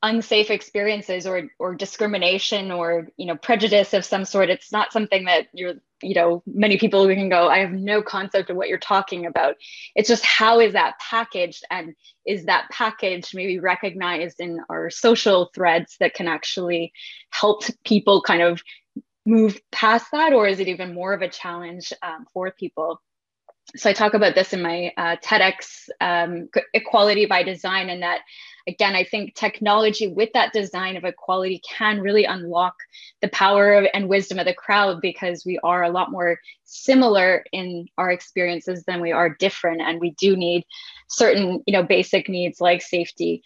unsafe 0.02 0.50
experiences 0.50 1.26
or 1.26 1.50
or 1.60 1.76
discrimination 1.76 2.72
or 2.72 3.08
you 3.18 3.26
know 3.26 3.36
prejudice 3.36 3.94
of 3.94 4.06
some 4.06 4.26
sort 4.26 4.50
it's 4.50 4.72
not 4.72 4.94
something 4.94 5.26
that 5.26 5.48
you're 5.54 5.76
you 6.02 6.14
know 6.14 6.44
many 6.46 6.78
people 6.78 7.08
we 7.08 7.16
can 7.16 7.30
go 7.30 7.48
i 7.48 7.60
have 7.60 7.72
no 7.72 8.02
concept 8.02 8.50
of 8.50 8.58
what 8.58 8.70
you're 8.70 8.78
talking 8.78 9.26
about. 9.26 9.56
It's 9.96 10.08
just 10.08 10.26
how 10.26 10.60
is 10.60 10.74
that 10.74 11.00
packaged? 11.00 11.66
And 11.70 11.96
is 12.26 12.46
that 12.46 12.70
package 12.72 13.34
maybe 13.34 13.60
recognized 13.60 14.40
in 14.40 14.60
our 14.70 14.90
social 14.90 15.50
threads 15.54 15.98
that 16.00 16.14
can 16.14 16.28
actually 16.28 16.94
help 17.30 17.64
people 17.86 18.22
kind 18.22 18.42
of 18.42 18.62
move 19.26 19.60
past 19.72 20.08
that? 20.12 20.34
Or 20.34 20.48
is 20.48 20.60
it 20.60 20.68
even 20.68 20.94
more 20.94 21.14
of 21.14 21.22
a 21.22 21.30
challenge 21.30 21.94
um, 22.02 22.26
for 22.34 22.52
people? 22.52 23.02
So 23.76 23.90
i 23.90 23.94
talk 23.94 24.14
about 24.14 24.36
this 24.36 24.54
in 24.54 24.62
my 24.62 24.92
uh, 24.98 25.16
tedx 25.24 25.90
um, 26.02 26.50
equality 26.74 27.26
by 27.26 27.44
design 27.44 27.90
and 27.90 28.04
that 28.04 28.20
again, 28.68 28.96
I 28.96 29.04
think 29.04 29.36
technology 29.36 30.08
with 30.08 30.30
that 30.34 30.54
design 30.54 30.96
of 30.96 31.04
equality 31.04 31.62
can 31.68 32.00
really 32.00 32.26
unlock 32.26 32.76
the 33.22 33.28
power 33.30 33.88
and 33.94 34.08
wisdom 34.08 34.40
of 34.40 34.46
the 34.46 34.54
crowd 34.54 35.02
because 35.02 35.46
we 35.46 35.60
are 35.64 35.84
a 35.84 35.90
lot 35.90 36.12
more 36.12 36.40
similar 36.64 37.44
in 37.52 37.88
our 37.98 38.12
experiences 38.12 38.84
than 38.86 39.02
we 39.02 39.12
are 39.12 39.36
different. 39.36 39.82
And 39.82 40.00
we 40.00 40.12
do 40.12 40.36
need 40.36 40.66
certain, 41.10 41.62
you 41.66 41.74
know, 41.74 41.84
basic 41.84 42.30
needs 42.30 42.62
like 42.62 42.82
safety. 42.82 43.44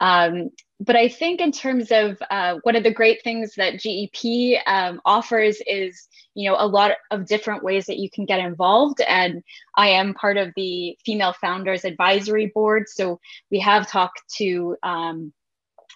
Um, 0.00 0.50
but 0.80 0.96
I 0.96 1.08
think 1.08 1.40
in 1.40 1.52
terms 1.52 1.92
of 1.92 2.16
uh, 2.30 2.56
one 2.62 2.74
of 2.74 2.82
the 2.82 2.92
great 2.92 3.22
things 3.22 3.54
that 3.56 3.74
GEP 3.74 4.58
um, 4.66 5.00
offers 5.04 5.60
is, 5.66 6.08
you 6.34 6.48
know, 6.48 6.56
a 6.58 6.66
lot 6.66 6.92
of 7.10 7.26
different 7.26 7.62
ways 7.62 7.84
that 7.86 7.98
you 7.98 8.08
can 8.10 8.24
get 8.24 8.40
involved. 8.40 9.02
And 9.06 9.42
I 9.76 9.88
am 9.88 10.14
part 10.14 10.38
of 10.38 10.52
the 10.56 10.96
Female 11.04 11.34
Founders 11.34 11.84
Advisory 11.84 12.50
Board. 12.54 12.84
So 12.88 13.20
we 13.50 13.60
have 13.60 13.90
talked 13.90 14.22
to, 14.38 14.74
um, 14.82 15.34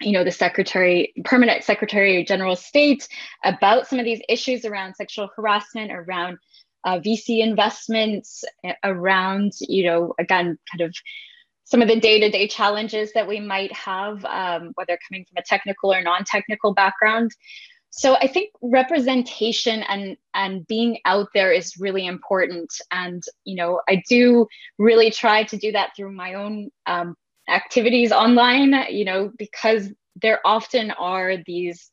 you 0.02 0.12
know, 0.12 0.22
the 0.22 0.30
Secretary, 0.30 1.14
Permanent 1.24 1.64
Secretary 1.64 2.22
General 2.24 2.56
State 2.56 3.08
about 3.42 3.86
some 3.86 3.98
of 3.98 4.04
these 4.04 4.20
issues 4.28 4.66
around 4.66 4.96
sexual 4.96 5.30
harassment, 5.34 5.92
around 5.92 6.36
uh, 6.84 6.98
VC 6.98 7.42
investments, 7.42 8.44
around, 8.82 9.52
you 9.60 9.84
know, 9.86 10.14
again, 10.18 10.58
kind 10.70 10.82
of 10.82 10.94
some 11.64 11.82
of 11.82 11.88
the 11.88 11.98
day-to-day 11.98 12.48
challenges 12.48 13.12
that 13.14 13.26
we 13.26 13.40
might 13.40 13.72
have, 13.72 14.24
um, 14.24 14.72
whether 14.74 14.98
coming 15.08 15.24
from 15.24 15.38
a 15.38 15.42
technical 15.42 15.92
or 15.92 16.02
non-technical 16.02 16.74
background. 16.74 17.30
So 17.90 18.16
I 18.16 18.26
think 18.26 18.50
representation 18.60 19.84
and 19.84 20.16
and 20.34 20.66
being 20.66 20.98
out 21.04 21.28
there 21.32 21.52
is 21.52 21.76
really 21.78 22.06
important. 22.06 22.72
And 22.90 23.22
you 23.44 23.54
know, 23.54 23.80
I 23.88 24.02
do 24.08 24.48
really 24.78 25.10
try 25.12 25.44
to 25.44 25.56
do 25.56 25.72
that 25.72 25.90
through 25.96 26.12
my 26.12 26.34
own 26.34 26.70
um, 26.86 27.14
activities 27.48 28.10
online. 28.10 28.74
You 28.90 29.04
know, 29.04 29.32
because 29.38 29.92
there 30.20 30.40
often 30.44 30.90
are 30.90 31.36
these 31.46 31.90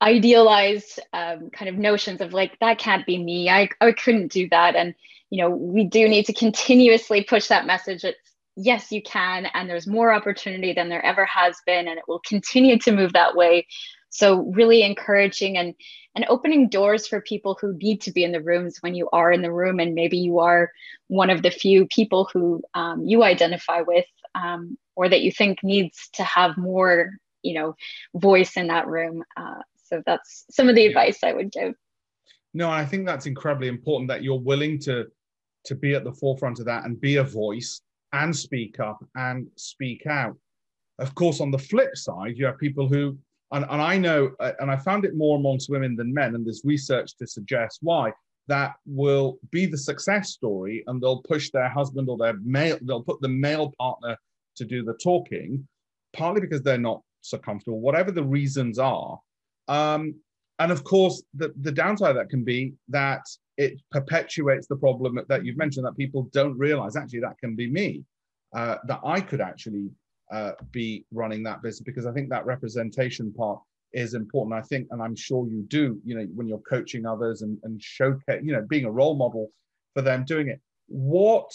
idealized 0.00 1.00
um, 1.12 1.50
kind 1.50 1.68
of 1.68 1.76
notions 1.76 2.20
of 2.20 2.32
like 2.32 2.58
that 2.60 2.78
can't 2.78 3.06
be 3.06 3.22
me. 3.22 3.48
I 3.50 3.68
I 3.80 3.92
couldn't 3.92 4.32
do 4.32 4.48
that 4.50 4.76
and 4.76 4.94
you 5.30 5.42
know, 5.42 5.50
we 5.50 5.84
do 5.84 6.08
need 6.08 6.24
to 6.26 6.32
continuously 6.32 7.22
push 7.22 7.48
that 7.48 7.66
message. 7.66 8.04
It's 8.04 8.18
yes, 8.56 8.90
you 8.90 9.02
can, 9.02 9.46
and 9.54 9.68
there's 9.68 9.86
more 9.86 10.12
opportunity 10.12 10.72
than 10.72 10.88
there 10.88 11.04
ever 11.04 11.24
has 11.26 11.56
been, 11.66 11.86
and 11.86 11.98
it 11.98 12.04
will 12.08 12.20
continue 12.26 12.78
to 12.80 12.92
move 12.92 13.12
that 13.12 13.36
way. 13.36 13.66
So 14.10 14.50
really 14.54 14.82
encouraging 14.82 15.58
and 15.58 15.74
and 16.14 16.24
opening 16.28 16.68
doors 16.68 17.06
for 17.06 17.20
people 17.20 17.56
who 17.60 17.74
need 17.74 18.00
to 18.00 18.10
be 18.10 18.24
in 18.24 18.32
the 18.32 18.42
rooms 18.42 18.78
when 18.80 18.94
you 18.94 19.08
are 19.12 19.30
in 19.30 19.42
the 19.42 19.52
room, 19.52 19.78
and 19.78 19.94
maybe 19.94 20.18
you 20.18 20.38
are 20.38 20.72
one 21.08 21.30
of 21.30 21.42
the 21.42 21.50
few 21.50 21.86
people 21.86 22.28
who 22.32 22.62
um, 22.74 23.04
you 23.04 23.22
identify 23.22 23.82
with, 23.82 24.06
um, 24.34 24.78
or 24.96 25.08
that 25.08 25.20
you 25.20 25.30
think 25.30 25.62
needs 25.62 26.08
to 26.14 26.24
have 26.24 26.56
more, 26.56 27.10
you 27.42 27.54
know, 27.54 27.76
voice 28.14 28.56
in 28.56 28.68
that 28.68 28.86
room. 28.88 29.22
Uh, 29.36 29.60
so 29.88 30.02
that's 30.06 30.44
some 30.50 30.68
of 30.68 30.74
the 30.74 30.86
advice 30.86 31.18
I 31.22 31.32
would 31.32 31.50
give. 31.50 31.74
No, 32.54 32.70
I 32.70 32.84
think 32.84 33.06
that's 33.06 33.26
incredibly 33.26 33.68
important 33.68 34.08
that 34.08 34.22
you're 34.22 34.40
willing 34.40 34.78
to 34.80 35.06
to 35.64 35.74
be 35.74 35.94
at 35.94 36.04
the 36.04 36.12
forefront 36.12 36.58
of 36.60 36.64
that 36.64 36.84
and 36.84 37.00
be 37.00 37.16
a 37.16 37.24
voice 37.24 37.82
and 38.12 38.34
speak 38.34 38.80
up 38.80 39.04
and 39.16 39.46
speak 39.56 40.06
out. 40.06 40.36
Of 40.98 41.14
course, 41.14 41.40
on 41.40 41.50
the 41.50 41.58
flip 41.58 41.96
side, 41.96 42.36
you 42.36 42.46
have 42.46 42.58
people 42.58 42.88
who, 42.88 43.18
and, 43.52 43.66
and 43.68 43.82
I 43.82 43.98
know, 43.98 44.30
uh, 44.40 44.52
and 44.60 44.70
I 44.70 44.76
found 44.76 45.04
it 45.04 45.16
more 45.16 45.36
amongst 45.36 45.68
women 45.68 45.94
than 45.94 46.14
men, 46.14 46.34
and 46.34 46.46
there's 46.46 46.62
research 46.64 47.16
to 47.18 47.26
suggest 47.26 47.80
why, 47.82 48.12
that 48.46 48.74
will 48.86 49.38
be 49.50 49.66
the 49.66 49.76
success 49.76 50.30
story 50.30 50.82
and 50.86 51.02
they'll 51.02 51.22
push 51.22 51.50
their 51.50 51.68
husband 51.68 52.08
or 52.08 52.16
their 52.16 52.34
male, 52.42 52.78
they'll 52.82 53.02
put 53.02 53.20
the 53.20 53.28
male 53.28 53.72
partner 53.78 54.16
to 54.56 54.64
do 54.64 54.82
the 54.82 54.94
talking, 54.94 55.66
partly 56.14 56.40
because 56.40 56.62
they're 56.62 56.78
not 56.78 57.02
so 57.20 57.36
comfortable, 57.36 57.80
whatever 57.80 58.10
the 58.10 58.24
reasons 58.24 58.78
are. 58.78 59.18
Um, 59.68 60.14
and 60.58 60.72
of 60.72 60.82
course, 60.82 61.22
the, 61.34 61.52
the 61.60 61.72
downside 61.72 62.16
that 62.16 62.30
can 62.30 62.44
be 62.44 62.74
that 62.88 63.22
it 63.56 63.80
perpetuates 63.90 64.66
the 64.66 64.76
problem 64.76 65.20
that 65.28 65.44
you've 65.44 65.56
mentioned 65.56 65.86
that 65.86 65.96
people 65.96 66.28
don't 66.32 66.56
realize 66.58 66.96
actually 66.96 67.20
that 67.20 67.38
can 67.38 67.54
be 67.54 67.70
me, 67.70 68.04
uh, 68.54 68.76
that 68.86 69.00
I 69.04 69.20
could 69.20 69.40
actually 69.40 69.90
uh, 70.32 70.52
be 70.72 71.04
running 71.12 71.42
that 71.44 71.62
business 71.62 71.84
because 71.84 72.06
I 72.06 72.12
think 72.12 72.28
that 72.30 72.46
representation 72.46 73.32
part 73.32 73.60
is 73.92 74.14
important. 74.14 74.54
I 74.54 74.62
think, 74.62 74.88
and 74.90 75.02
I'm 75.02 75.16
sure 75.16 75.48
you 75.48 75.62
do, 75.68 76.00
you 76.04 76.14
know, 76.14 76.26
when 76.34 76.48
you're 76.48 76.58
coaching 76.58 77.06
others 77.06 77.42
and, 77.42 77.58
and 77.62 77.82
showcase, 77.82 78.40
you 78.42 78.52
know, 78.52 78.64
being 78.68 78.84
a 78.84 78.90
role 78.90 79.16
model 79.16 79.50
for 79.94 80.02
them 80.02 80.24
doing 80.24 80.48
it. 80.48 80.60
What, 80.88 81.50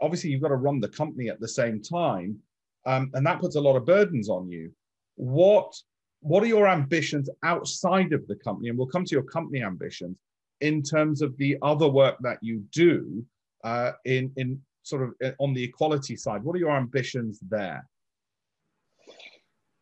obviously, 0.00 0.30
you've 0.30 0.42
got 0.42 0.48
to 0.48 0.56
run 0.56 0.80
the 0.80 0.88
company 0.88 1.28
at 1.28 1.40
the 1.40 1.48
same 1.48 1.82
time, 1.82 2.38
um, 2.86 3.10
and 3.14 3.26
that 3.26 3.40
puts 3.40 3.56
a 3.56 3.60
lot 3.60 3.76
of 3.76 3.84
burdens 3.84 4.28
on 4.28 4.48
you. 4.48 4.72
What 5.16 5.74
what 6.20 6.42
are 6.42 6.46
your 6.46 6.68
ambitions 6.68 7.28
outside 7.42 8.12
of 8.12 8.26
the 8.26 8.36
company? 8.36 8.68
And 8.68 8.78
we'll 8.78 8.88
come 8.88 9.04
to 9.04 9.14
your 9.14 9.22
company 9.22 9.62
ambitions 9.62 10.16
in 10.60 10.82
terms 10.82 11.22
of 11.22 11.36
the 11.36 11.56
other 11.62 11.88
work 11.88 12.16
that 12.20 12.38
you 12.42 12.64
do 12.72 13.24
uh, 13.64 13.92
in, 14.04 14.32
in 14.36 14.60
sort 14.82 15.02
of 15.02 15.14
uh, 15.24 15.32
on 15.38 15.54
the 15.54 15.62
equality 15.62 16.16
side. 16.16 16.42
What 16.42 16.56
are 16.56 16.58
your 16.58 16.76
ambitions 16.76 17.38
there? 17.48 17.86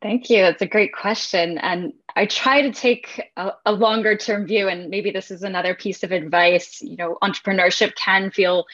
Thank 0.02 0.28
you. 0.28 0.42
That's 0.42 0.62
a 0.62 0.66
great 0.66 0.92
question. 0.92 1.58
And 1.58 1.94
I 2.14 2.26
try 2.26 2.62
to 2.62 2.70
take 2.70 3.30
a, 3.36 3.52
a, 3.64 3.72
longer 3.72 4.16
term 4.16 4.46
view. 4.46 4.68
And 4.68 4.90
maybe 4.90 5.10
this 5.10 5.30
is 5.30 5.42
another 5.42 5.74
piece 5.74 6.04
of 6.04 6.12
advice. 6.12 6.82
You 6.82 6.96
know, 6.96 7.18
entrepreneurship 7.22 7.94
can 7.94 8.30
feel 8.30 8.66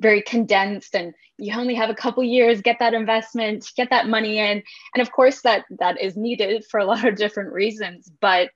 very 0.00 0.22
condensed 0.22 0.94
and 0.94 1.14
you 1.38 1.54
only 1.54 1.74
have 1.74 1.90
a 1.90 1.94
couple 1.94 2.22
years 2.22 2.60
get 2.60 2.78
that 2.80 2.94
investment 2.94 3.70
get 3.76 3.90
that 3.90 4.08
money 4.08 4.38
in. 4.38 4.62
And 4.94 5.02
of 5.02 5.12
course 5.12 5.42
that 5.42 5.64
that 5.78 6.00
is 6.00 6.16
needed 6.16 6.64
for 6.70 6.80
a 6.80 6.84
lot 6.92 7.04
of 7.04 7.16
different 7.16 7.52
reasons 7.52 8.10
but 8.20 8.50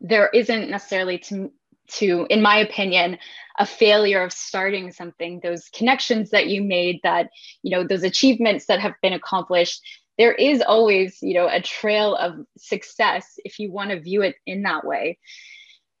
there 0.00 0.28
isn't 0.28 0.70
necessarily 0.70 1.18
to 1.18 1.50
to 1.88 2.26
in 2.28 2.42
my 2.42 2.58
opinion 2.58 3.18
a 3.58 3.66
failure 3.66 4.22
of 4.22 4.32
starting 4.32 4.92
something. 4.92 5.40
Those 5.42 5.68
connections 5.70 6.30
that 6.30 6.46
you 6.46 6.62
made 6.62 7.00
that 7.02 7.30
you 7.62 7.70
know 7.70 7.84
those 7.84 8.04
achievements 8.04 8.66
that 8.66 8.80
have 8.80 8.94
been 9.02 9.12
accomplished 9.12 9.82
there 10.16 10.32
is 10.32 10.60
always 10.62 11.18
you 11.22 11.34
know 11.34 11.48
a 11.48 11.62
trail 11.62 12.14
of 12.16 12.44
success 12.56 13.38
if 13.44 13.58
you 13.58 13.72
want 13.72 13.90
to 13.90 14.00
view 14.00 14.22
it 14.22 14.36
in 14.46 14.62
that 14.62 14.84
way. 14.84 15.18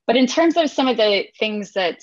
But 0.06 0.16
in 0.16 0.26
terms 0.26 0.56
of 0.56 0.70
some 0.70 0.88
of 0.88 0.96
the 0.96 1.26
things 1.38 1.72
that 1.72 2.00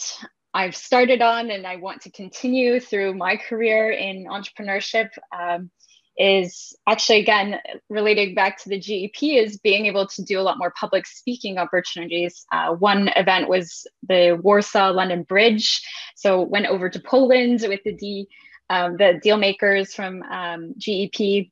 I've 0.55 0.75
started 0.75 1.21
on 1.21 1.51
and 1.51 1.67
I 1.67 1.75
want 1.75 2.01
to 2.03 2.11
continue 2.11 2.79
through 2.79 3.13
my 3.13 3.35
career 3.35 3.91
in 3.91 4.25
entrepreneurship. 4.25 5.09
Um, 5.37 5.69
is 6.17 6.73
actually 6.87 7.19
again 7.19 7.57
relating 7.89 8.33
back 8.33 8.57
to 8.57 8.69
the 8.69 8.79
GEP 8.79 9.37
is 9.37 9.57
being 9.57 9.85
able 9.85 10.07
to 10.07 10.23
do 10.23 10.39
a 10.39 10.43
lot 10.43 10.57
more 10.57 10.71
public 10.79 11.05
speaking 11.05 11.57
opportunities. 11.57 12.45
Uh, 12.53 12.73
one 12.73 13.09
event 13.17 13.49
was 13.49 13.85
the 14.07 14.39
Warsaw 14.41 14.91
London 14.91 15.23
Bridge, 15.23 15.81
so 16.15 16.41
went 16.41 16.67
over 16.67 16.89
to 16.89 17.01
Poland 17.01 17.65
with 17.67 17.81
the 17.83 17.93
D, 17.93 18.29
um, 18.69 18.95
the 18.95 19.19
deal 19.21 19.35
makers 19.35 19.93
from 19.93 20.23
um, 20.23 20.73
GEP, 20.77 21.51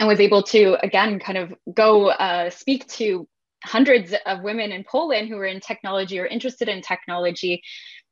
and 0.00 0.08
was 0.08 0.18
able 0.18 0.42
to 0.44 0.78
again 0.82 1.18
kind 1.18 1.36
of 1.36 1.52
go 1.74 2.08
uh, 2.08 2.48
speak 2.48 2.88
to 2.88 3.28
hundreds 3.64 4.14
of 4.26 4.42
women 4.42 4.72
in 4.72 4.84
Poland 4.84 5.28
who 5.28 5.36
were 5.36 5.46
in 5.46 5.60
technology 5.60 6.18
or 6.20 6.26
interested 6.26 6.68
in 6.68 6.82
technology 6.82 7.62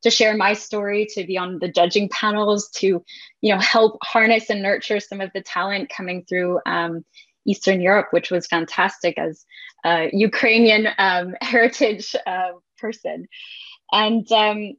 to 0.02 0.10
share 0.10 0.36
my 0.36 0.52
story, 0.52 1.06
to 1.14 1.24
be 1.24 1.38
on 1.38 1.58
the 1.58 1.68
judging 1.68 2.08
panels, 2.08 2.68
to 2.76 3.04
you 3.40 3.54
know 3.54 3.60
help 3.60 3.98
harness 4.02 4.50
and 4.50 4.62
nurture 4.62 5.00
some 5.00 5.20
of 5.20 5.30
the 5.34 5.42
talent 5.42 5.90
coming 5.90 6.24
through 6.24 6.60
um, 6.66 7.04
Eastern 7.46 7.80
Europe, 7.80 8.08
which 8.10 8.30
was 8.30 8.46
fantastic 8.46 9.18
as 9.18 9.44
a 9.84 10.10
Ukrainian 10.12 10.88
um, 10.98 11.34
heritage 11.40 12.14
uh, 12.26 12.52
person. 12.78 13.26
And 13.92 14.30
um, 14.32 14.74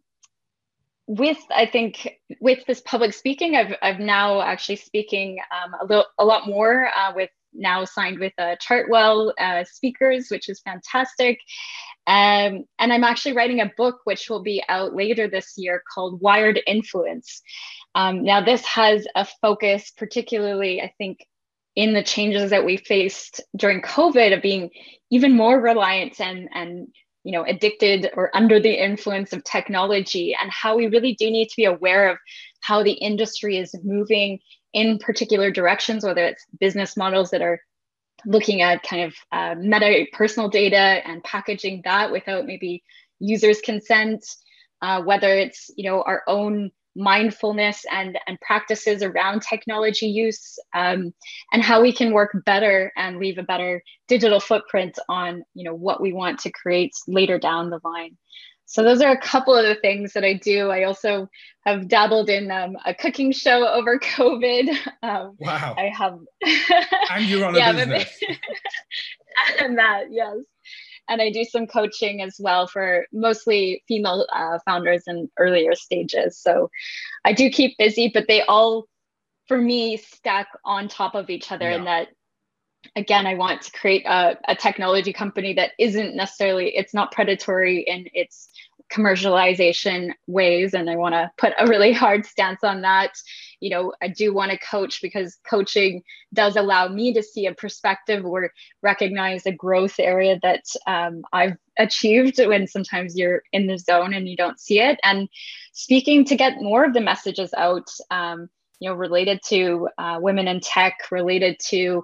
with 1.08 1.40
I 1.54 1.66
think 1.66 2.20
with 2.40 2.66
this 2.66 2.82
public 2.82 3.14
speaking, 3.14 3.56
I've 3.56 3.76
I've 3.82 4.00
now 4.00 4.42
actually 4.42 4.78
speaking 4.78 5.40
um, 5.52 5.76
a 5.82 5.86
little 5.86 6.06
a 6.18 6.26
lot 6.26 6.48
more 6.48 6.90
uh, 6.96 7.14
with 7.16 7.30
now 7.54 7.86
signed 7.86 8.20
with 8.20 8.34
uh, 8.38 8.56
Chartwell 8.58 9.32
uh, 9.40 9.64
Speakers, 9.64 10.28
which 10.30 10.50
is 10.50 10.62
fantastic. 10.62 11.40
Um, 12.06 12.66
and 12.80 12.92
I'm 12.92 13.04
actually 13.04 13.34
writing 13.34 13.62
a 13.62 13.72
book 13.78 14.00
which 14.04 14.30
will 14.30 14.44
be 14.44 14.64
out 14.68 14.94
later 14.96 15.28
this 15.28 15.54
year 15.58 15.84
called 15.94 16.22
Wired 16.22 16.60
Influence. 16.68 17.42
Um, 17.96 18.24
now, 18.24 18.42
this 18.42 18.66
has 18.66 19.06
a 19.16 19.26
focus, 19.42 19.92
particularly, 19.96 20.82
I 20.82 20.94
think, 20.98 21.26
in 21.76 21.94
the 21.94 22.04
changes 22.04 22.52
that 22.52 22.66
we 22.66 22.78
faced 22.78 23.42
during 23.56 23.82
COVID 23.82 24.36
of 24.36 24.42
being 24.42 24.70
even 25.10 25.36
more 25.36 25.60
reliant 25.60 26.20
and, 26.20 26.50
and 26.54 26.88
you 27.24 27.32
know, 27.32 27.46
addicted 27.46 28.12
or 28.16 28.36
under 28.36 28.60
the 28.60 28.84
influence 28.84 29.32
of 29.32 29.44
technology, 29.44 30.36
and 30.40 30.52
how 30.52 30.76
we 30.76 30.88
really 30.88 31.14
do 31.14 31.32
need 31.32 31.48
to 31.48 31.56
be 31.56 31.66
aware 31.66 32.10
of 32.10 32.18
how 32.60 32.84
the 32.84 32.92
industry 32.92 33.58
is 33.58 33.74
moving 33.84 34.40
in 34.74 34.98
particular 34.98 35.52
directions, 35.52 36.04
whether 36.04 36.24
it's 36.24 36.46
business 36.60 36.98
models 36.98 37.30
that 37.32 37.42
are 37.42 37.60
looking 38.26 38.62
at 38.62 38.84
kind 38.84 39.04
of 39.04 39.16
uh, 39.32 39.56
meta 39.60 40.06
personal 40.14 40.50
data 40.50 40.78
and 40.78 41.24
packaging 41.24 41.82
that 41.84 42.12
without 42.12 42.46
maybe 42.46 42.84
users 43.20 43.62
consent 43.62 44.26
uh, 44.84 45.02
whether 45.02 45.34
it's 45.34 45.72
you 45.78 45.90
know 45.90 46.04
our 46.04 46.24
own 46.28 46.70
mindfulness 46.96 47.86
and 47.92 48.20
and 48.28 48.40
practices 48.42 49.02
around 49.02 49.42
technology 49.42 50.06
use 50.06 50.60
um, 50.76 51.12
and 51.52 51.64
how 51.64 51.82
we 51.82 51.92
can 51.92 52.14
work 52.14 52.38
better 52.46 52.92
and 52.96 53.18
leave 53.18 53.38
a 53.38 53.44
better 53.44 53.82
digital 54.08 54.40
footprint 54.40 55.00
on 55.10 55.44
you 55.56 55.64
know 55.64 55.74
what 55.74 56.02
we 56.02 56.14
want 56.14 56.40
to 56.40 56.52
create 56.52 56.92
later 57.08 57.40
down 57.40 57.70
the 57.70 57.80
line 57.84 58.16
so 58.66 58.84
those 58.84 59.02
are 59.02 59.12
a 59.12 59.20
couple 59.20 59.56
of 59.56 59.66
the 59.66 59.76
things 59.76 60.14
that 60.14 60.24
I 60.24 60.34
do. 60.34 60.70
I 60.70 60.84
also 60.84 61.30
have 61.66 61.88
dabbled 61.88 62.30
in 62.30 62.52
um, 62.52 62.78
a 62.86 62.94
cooking 62.94 63.32
show 63.32 63.68
over 63.68 64.00
COVID. 64.00 64.70
Um, 65.02 65.36
wow! 65.40 65.76
I 65.78 65.92
have. 65.96 66.20
and 67.12 67.26
you're 67.26 67.46
on 67.46 67.56
a 67.56 67.58
yeah, 67.58 67.72
business. 67.74 68.20
and 69.60 69.78
that, 69.78 70.06
yes. 70.12 70.38
And 71.10 71.22
I 71.22 71.32
do 71.32 71.44
some 71.44 71.68
coaching 71.68 72.22
as 72.22 72.38
well 72.40 72.66
for 72.66 73.06
mostly 73.12 73.84
female 73.90 74.26
uh, 74.34 74.60
founders 74.66 75.04
in 75.06 75.30
earlier 75.38 75.76
stages. 75.76 76.40
So 76.40 76.70
I 77.26 77.34
do 77.34 77.50
keep 77.50 77.78
busy, 77.78 78.10
but 78.14 78.26
they 78.30 78.42
all, 78.44 78.86
for 79.48 79.58
me, 79.58 79.98
stack 79.98 80.48
on 80.64 80.88
top 80.88 81.14
of 81.14 81.30
each 81.30 81.52
other. 81.52 81.70
Yeah. 81.70 81.76
In 81.76 81.84
that 81.84 82.08
again 82.96 83.26
i 83.26 83.34
want 83.34 83.62
to 83.62 83.72
create 83.72 84.06
a, 84.06 84.38
a, 84.48 84.56
technology 84.56 85.14
company 85.14 85.54
that 85.54 85.72
isn't 85.80 86.16
necessarily 86.16 86.76
it's 86.76 86.94
not 86.94 87.12
predatory 87.12 87.82
in 87.82 88.08
its 88.14 88.50
commercialization 88.92 90.12
ways 90.28 90.74
and 90.74 90.90
i 90.90 90.96
want 90.96 91.14
to 91.14 91.32
put 91.38 91.54
a 91.58 91.68
really 91.68 91.92
hard 91.94 92.26
stance 92.26 92.64
on 92.64 92.82
that. 92.82 93.14
You 93.60 93.70
know 93.70 93.94
i 94.02 94.08
do 94.08 94.34
want 94.34 94.52
to 94.52 94.58
coach 94.58 95.02
because 95.02 95.38
coaching 95.50 96.04
does 96.34 96.56
allow 96.56 96.88
me 96.88 97.14
to 97.14 97.24
see 97.24 97.48
a 97.48 97.54
perspective 97.54 98.26
or 98.26 98.52
recognize 98.82 99.46
a 99.46 99.52
growth 99.52 100.00
area 100.00 100.38
that 100.44 100.64
um, 100.86 101.24
i've 101.32 101.58
achieved 101.80 102.40
when 102.40 102.68
sometimes 102.68 103.18
you're 103.18 103.44
in 103.52 103.68
the 103.68 103.78
zone 103.78 104.14
and 104.14 104.28
you 104.28 104.36
don't 104.36 104.60
see 104.60 104.80
it. 104.80 105.00
And 105.04 105.30
speaking 105.72 106.26
to 106.26 106.36
get 106.36 106.62
more 106.62 106.86
of 106.86 106.94
the 106.94 107.02
messages 107.02 107.54
out 107.56 107.90
um, 108.12 108.50
you 108.80 108.90
know 108.90 108.96
related 108.96 109.40
to 109.48 109.88
uh, 109.98 110.20
women 110.22 110.48
in 110.48 110.60
tech 110.60 111.00
related 111.12 111.58
to 111.68 112.04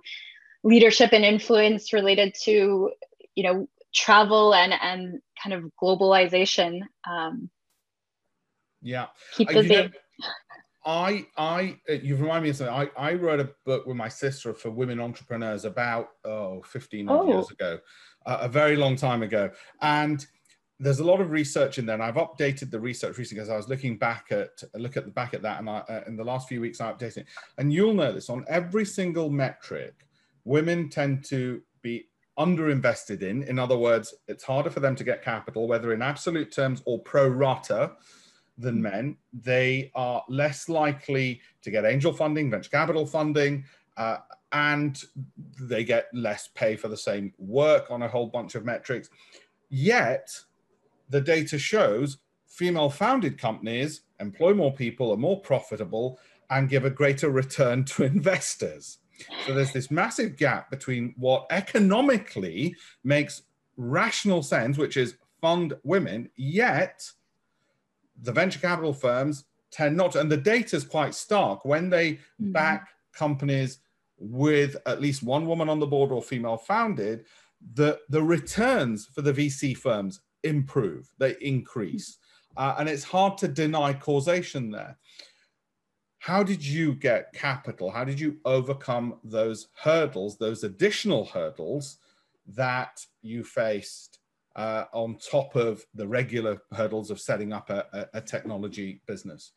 leadership 0.63 1.11
and 1.13 1.23
influence 1.23 1.93
related 1.93 2.35
to 2.43 2.91
you 3.35 3.43
know 3.43 3.67
travel 3.93 4.53
and 4.53 4.73
and 4.81 5.19
kind 5.41 5.53
of 5.53 5.71
globalization 5.81 6.81
um, 7.09 7.49
yeah 8.81 9.07
keep 9.35 9.49
busy. 9.49 9.73
You 9.73 9.83
know, 9.83 9.89
I, 10.85 11.25
I, 11.37 11.77
uh, 11.89 11.93
you 11.93 12.15
remind 12.15 12.43
me 12.43 12.49
of 12.49 12.55
something. 12.55 12.73
I, 12.73 13.09
I 13.09 13.13
wrote 13.13 13.41
a 13.41 13.51
book 13.65 13.85
with 13.85 13.97
my 13.97 14.07
sister 14.07 14.53
for 14.53 14.71
women 14.71 14.99
entrepreneurs 14.99 15.65
about 15.65 16.07
oh 16.23 16.61
15 16.63 17.09
oh. 17.09 17.27
years 17.27 17.51
ago, 17.51 17.79
uh, 18.25 18.39
a 18.41 18.47
very 18.47 18.75
long 18.75 18.95
time 18.95 19.21
ago, 19.21 19.51
and 19.81 20.25
there's 20.79 20.99
a 20.99 21.03
lot 21.03 21.19
of 21.19 21.31
research 21.31 21.77
in 21.77 21.85
there, 21.85 21.95
and 21.95 22.03
I've 22.03 22.15
updated 22.15 22.71
the 22.71 22.79
research 22.79 23.17
recently 23.17 23.41
because 23.41 23.49
I 23.49 23.57
was 23.57 23.67
looking 23.67 23.97
back 23.97 24.27
at 24.31 24.63
look 24.73 24.95
at 24.95 25.05
the 25.05 25.11
back 25.11 25.33
at 25.33 25.41
that, 25.41 25.59
and 25.59 25.69
I, 25.69 25.79
uh, 25.79 26.03
in 26.07 26.15
the 26.15 26.23
last 26.23 26.47
few 26.47 26.61
weeks 26.61 26.79
I 26.79 26.91
updated 26.91 27.17
it, 27.17 27.27
and 27.57 27.73
you'll 27.73 27.93
notice 27.93 28.29
on 28.29 28.45
every 28.47 28.85
single 28.85 29.29
metric 29.29 29.93
women 30.49 30.89
tend 30.89 31.23
to 31.23 31.61
be 31.83 32.07
underinvested 32.39 33.21
in. 33.21 33.43
In 33.43 33.59
other 33.59 33.77
words, 33.77 34.15
it's 34.27 34.43
harder 34.43 34.71
for 34.71 34.79
them 34.79 34.95
to 34.95 35.03
get 35.03 35.23
capital, 35.23 35.67
whether 35.67 35.93
in 35.93 36.01
absolute 36.01 36.51
terms 36.51 36.81
or 36.85 36.97
pro 36.99 37.27
rata 37.27 37.91
than 38.57 38.77
mm. 38.77 38.91
men. 38.91 39.17
They 39.31 39.91
are 39.93 40.23
less 40.27 40.67
likely 40.67 41.41
to 41.61 41.69
get 41.69 41.85
angel 41.85 42.13
funding, 42.13 42.49
venture 42.49 42.71
capital 42.71 43.05
funding, 43.05 43.63
uh, 43.95 44.17
and 44.51 44.99
they 45.61 45.83
get 45.83 46.07
less 46.13 46.49
pay 46.55 46.75
for 46.75 46.87
the 46.87 46.97
same 46.97 47.31
work 47.37 47.91
on 47.91 48.01
a 48.01 48.07
whole 48.07 48.27
bunch 48.27 48.55
of 48.55 48.65
metrics. 48.65 49.07
Yet, 49.69 50.31
the 51.09 51.21
data 51.21 51.59
shows 51.59 52.17
female 52.47 52.89
founded 52.89 53.37
companies 53.37 54.01
employ 54.19 54.55
more 54.55 54.73
people, 54.73 55.11
are 55.11 55.17
more 55.17 55.41
profitable, 55.41 56.17
and 56.49 56.69
give 56.69 56.85
a 56.85 56.89
greater 56.89 57.29
return 57.29 57.85
to 57.85 58.03
investors. 58.15 58.97
So 59.45 59.53
there's 59.53 59.73
this 59.73 59.91
massive 59.91 60.37
gap 60.37 60.69
between 60.69 61.13
what 61.17 61.45
economically 61.49 62.75
makes 63.03 63.43
rational 63.77 64.43
sense, 64.43 64.77
which 64.77 64.97
is 64.97 65.15
fund 65.41 65.73
women, 65.83 66.29
yet 66.35 67.09
the 68.21 68.31
venture 68.31 68.59
capital 68.59 68.93
firms 68.93 69.45
tend 69.71 69.95
not 69.95 70.13
to, 70.13 70.19
and 70.19 70.31
the 70.31 70.37
data 70.37 70.75
is 70.75 70.83
quite 70.83 71.15
stark 71.15 71.63
when 71.63 71.89
they 71.89 72.13
mm-hmm. 72.13 72.51
back 72.51 72.89
companies 73.13 73.79
with 74.17 74.75
at 74.85 75.01
least 75.01 75.23
one 75.23 75.45
woman 75.45 75.69
on 75.69 75.79
the 75.79 75.87
board 75.87 76.11
or 76.11 76.21
female 76.21 76.57
founded, 76.57 77.25
the, 77.73 77.99
the 78.09 78.21
returns 78.21 79.05
for 79.13 79.21
the 79.21 79.33
VC 79.33 79.77
firms 79.77 80.21
improve, 80.43 81.09
they 81.17 81.35
increase. 81.41 82.17
Uh, 82.57 82.75
and 82.79 82.89
it's 82.89 83.03
hard 83.03 83.37
to 83.37 83.47
deny 83.47 83.93
causation 83.93 84.71
there 84.71 84.97
how 86.19 86.43
did 86.43 86.65
you 86.65 86.93
get 86.93 87.33
capital? 87.33 87.89
How 87.89 88.03
did 88.03 88.19
you 88.19 88.37
overcome 88.43 89.19
those 89.23 89.69
hurdles, 89.81 90.37
those 90.37 90.63
additional 90.63 91.25
hurdles 91.25 91.97
that 92.55 93.05
you 93.21 93.43
faced 93.43 94.19
uh, 94.55 94.85
on 94.93 95.17
top 95.17 95.55
of 95.55 95.85
the 95.95 96.07
regular 96.07 96.61
hurdles 96.73 97.09
of 97.09 97.21
setting 97.21 97.53
up 97.53 97.69
a, 97.69 98.09
a, 98.13 98.19
technology 98.19 99.01
business? 99.07 99.53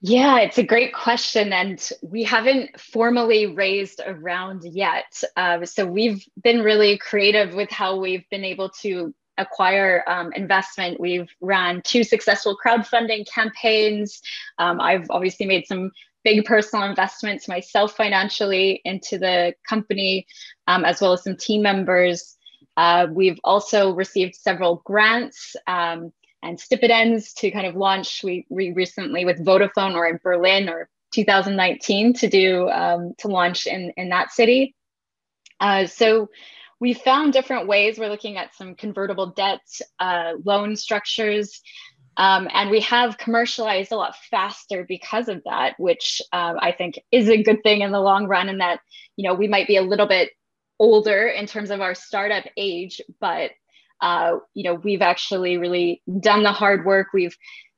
Yeah, 0.00 0.40
it's 0.40 0.58
a 0.58 0.62
great 0.62 0.94
question. 0.94 1.52
And 1.52 1.86
we 2.02 2.22
haven't 2.22 2.80
formally 2.80 3.46
raised 3.46 4.00
a 4.04 4.14
round 4.14 4.62
yet. 4.64 5.22
Uh, 5.36 5.66
so 5.66 5.84
we've 5.84 6.24
been 6.42 6.62
really 6.62 6.96
creative 6.96 7.54
with 7.54 7.70
how 7.70 7.96
we've 7.96 8.28
been 8.30 8.44
able 8.44 8.70
to 8.80 9.14
acquire 9.38 10.04
um, 10.06 10.32
investment. 10.32 11.00
We've 11.00 11.28
ran 11.40 11.82
two 11.82 12.04
successful 12.04 12.56
crowdfunding 12.62 13.26
campaigns. 13.28 14.22
Um, 14.58 14.80
I've 14.80 15.06
obviously 15.10 15.46
made 15.46 15.66
some 15.66 15.90
big 16.24 16.44
personal 16.44 16.86
investments 16.86 17.48
myself 17.48 17.96
financially 17.96 18.80
into 18.84 19.18
the 19.18 19.54
company, 19.68 20.26
um, 20.66 20.84
as 20.84 21.00
well 21.00 21.12
as 21.12 21.22
some 21.24 21.36
team 21.36 21.62
members. 21.62 22.36
Uh, 22.76 23.06
we've 23.10 23.38
also 23.44 23.92
received 23.92 24.34
several 24.34 24.82
grants 24.84 25.54
um, 25.66 26.12
and 26.42 26.58
stipends 26.58 27.32
to 27.34 27.50
kind 27.50 27.66
of 27.66 27.76
launch. 27.76 28.24
We, 28.24 28.46
we 28.48 28.72
recently 28.72 29.24
with 29.24 29.44
Vodafone 29.44 29.94
or 29.94 30.06
in 30.06 30.18
Berlin 30.22 30.68
or 30.68 30.88
2019 31.12 32.14
to 32.14 32.28
do 32.28 32.68
um, 32.70 33.14
to 33.18 33.28
launch 33.28 33.66
in 33.66 33.92
in 33.96 34.08
that 34.08 34.32
city. 34.32 34.74
Uh, 35.60 35.86
so 35.86 36.28
we 36.84 36.92
found 36.92 37.32
different 37.32 37.66
ways. 37.66 37.98
We're 37.98 38.10
looking 38.10 38.36
at 38.36 38.54
some 38.54 38.74
convertible 38.74 39.28
debt 39.28 39.62
uh, 39.98 40.32
loan 40.44 40.76
structures. 40.76 41.62
Um, 42.18 42.46
and 42.52 42.68
we 42.68 42.80
have 42.80 43.16
commercialized 43.16 43.90
a 43.90 43.96
lot 43.96 44.14
faster 44.30 44.84
because 44.86 45.28
of 45.28 45.42
that, 45.46 45.80
which 45.80 46.20
um, 46.34 46.56
I 46.60 46.72
think 46.72 47.00
is 47.10 47.30
a 47.30 47.42
good 47.42 47.62
thing 47.62 47.80
in 47.80 47.90
the 47.90 48.00
long 48.00 48.26
run. 48.26 48.50
And 48.50 48.60
that, 48.60 48.80
you 49.16 49.26
know, 49.26 49.32
we 49.32 49.48
might 49.48 49.66
be 49.66 49.78
a 49.78 49.82
little 49.82 50.06
bit 50.06 50.32
older 50.78 51.26
in 51.26 51.46
terms 51.46 51.70
of 51.70 51.80
our 51.80 51.94
startup 51.94 52.44
age, 52.58 53.00
but, 53.18 53.52
uh, 54.02 54.36
you 54.52 54.64
know, 54.64 54.74
we've 54.74 55.00
actually 55.00 55.56
really 55.56 56.02
done 56.20 56.42
the 56.42 56.52
hard 56.52 56.84
work. 56.84 57.14
We've 57.14 57.36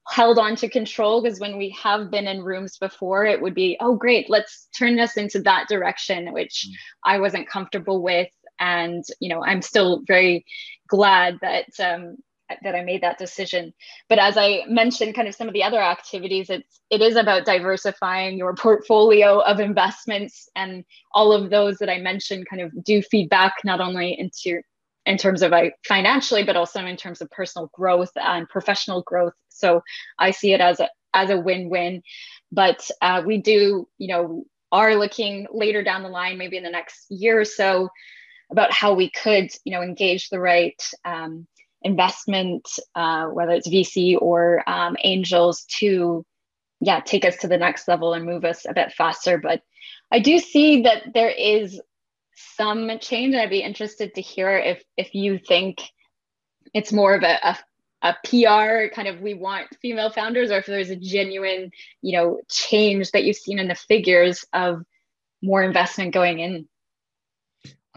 held 0.08 0.36
on 0.40 0.56
to 0.56 0.68
control 0.68 1.22
because 1.22 1.38
when 1.38 1.58
we 1.58 1.70
have 1.80 2.10
been 2.10 2.26
in 2.26 2.42
rooms 2.42 2.76
before, 2.76 3.24
it 3.24 3.40
would 3.40 3.54
be, 3.54 3.76
oh, 3.80 3.94
great, 3.94 4.28
let's 4.28 4.66
turn 4.76 4.96
this 4.96 5.16
into 5.16 5.40
that 5.42 5.68
direction, 5.68 6.32
which 6.32 6.66
mm. 6.68 6.74
I 7.04 7.20
wasn't 7.20 7.48
comfortable 7.48 8.02
with. 8.02 8.28
And, 8.58 9.04
you 9.20 9.28
know, 9.28 9.42
I'm 9.42 9.62
still 9.62 10.02
very 10.06 10.44
glad 10.88 11.38
that 11.42 11.68
um, 11.80 12.16
that 12.62 12.76
I 12.76 12.84
made 12.84 13.02
that 13.02 13.18
decision. 13.18 13.74
But 14.08 14.18
as 14.18 14.36
I 14.36 14.62
mentioned, 14.68 15.14
kind 15.14 15.28
of 15.28 15.34
some 15.34 15.48
of 15.48 15.54
the 15.54 15.64
other 15.64 15.80
activities, 15.80 16.48
it's 16.48 16.80
it 16.90 17.02
is 17.02 17.16
about 17.16 17.44
diversifying 17.44 18.38
your 18.38 18.54
portfolio 18.54 19.40
of 19.40 19.60
investments, 19.60 20.48
and 20.54 20.84
all 21.12 21.32
of 21.32 21.50
those 21.50 21.78
that 21.78 21.90
I 21.90 21.98
mentioned 21.98 22.48
kind 22.48 22.62
of 22.62 22.84
do 22.84 23.02
feedback 23.02 23.54
not 23.64 23.80
only 23.80 24.18
into 24.18 24.62
in 25.06 25.16
terms 25.16 25.42
of 25.42 25.52
financially, 25.86 26.44
but 26.44 26.56
also 26.56 26.84
in 26.84 26.96
terms 26.96 27.20
of 27.20 27.30
personal 27.30 27.70
growth 27.72 28.10
and 28.16 28.48
professional 28.48 29.02
growth. 29.02 29.34
So 29.48 29.82
I 30.18 30.30
see 30.32 30.52
it 30.52 30.60
as 30.60 30.80
a 30.80 30.88
as 31.14 31.30
a 31.30 31.38
win-win. 31.40 32.02
But 32.52 32.88
uh, 33.02 33.22
we 33.26 33.38
do, 33.38 33.88
you 33.98 34.08
know, 34.08 34.44
are 34.70 34.96
looking 34.96 35.46
later 35.52 35.82
down 35.82 36.02
the 36.02 36.08
line, 36.08 36.38
maybe 36.38 36.56
in 36.56 36.62
the 36.62 36.70
next 36.70 37.06
year 37.10 37.40
or 37.40 37.44
so, 37.44 37.88
about 38.50 38.72
how 38.72 38.94
we 38.94 39.10
could, 39.10 39.50
you 39.64 39.72
know, 39.72 39.82
engage 39.82 40.28
the 40.28 40.40
right 40.40 40.80
um, 41.04 41.46
investment, 41.82 42.68
uh, 42.94 43.26
whether 43.26 43.52
it's 43.52 43.68
VC 43.68 44.16
or 44.20 44.68
um, 44.68 44.96
angels, 45.02 45.64
to 45.78 46.24
yeah 46.80 47.00
take 47.00 47.24
us 47.24 47.36
to 47.38 47.48
the 47.48 47.56
next 47.56 47.88
level 47.88 48.12
and 48.12 48.26
move 48.26 48.44
us 48.44 48.66
a 48.68 48.74
bit 48.74 48.92
faster. 48.92 49.38
But 49.38 49.62
I 50.10 50.18
do 50.18 50.38
see 50.38 50.82
that 50.82 51.14
there 51.14 51.30
is 51.30 51.80
some 52.34 52.90
change, 53.00 53.34
and 53.34 53.42
I'd 53.42 53.50
be 53.50 53.62
interested 53.62 54.14
to 54.14 54.20
hear 54.20 54.56
if 54.56 54.82
if 54.96 55.14
you 55.14 55.38
think 55.38 55.82
it's 56.74 56.92
more 56.92 57.14
of 57.14 57.22
a, 57.22 57.38
a 57.42 57.58
a 58.02 58.14
PR 58.24 58.94
kind 58.94 59.08
of 59.08 59.20
we 59.20 59.34
want 59.34 59.68
female 59.80 60.10
founders, 60.10 60.50
or 60.50 60.58
if 60.58 60.66
there's 60.66 60.90
a 60.90 60.96
genuine, 60.96 61.70
you 62.02 62.16
know, 62.16 62.40
change 62.50 63.10
that 63.12 63.24
you've 63.24 63.36
seen 63.36 63.58
in 63.58 63.68
the 63.68 63.74
figures 63.74 64.44
of 64.52 64.82
more 65.42 65.62
investment 65.62 66.12
going 66.12 66.38
in? 66.40 66.68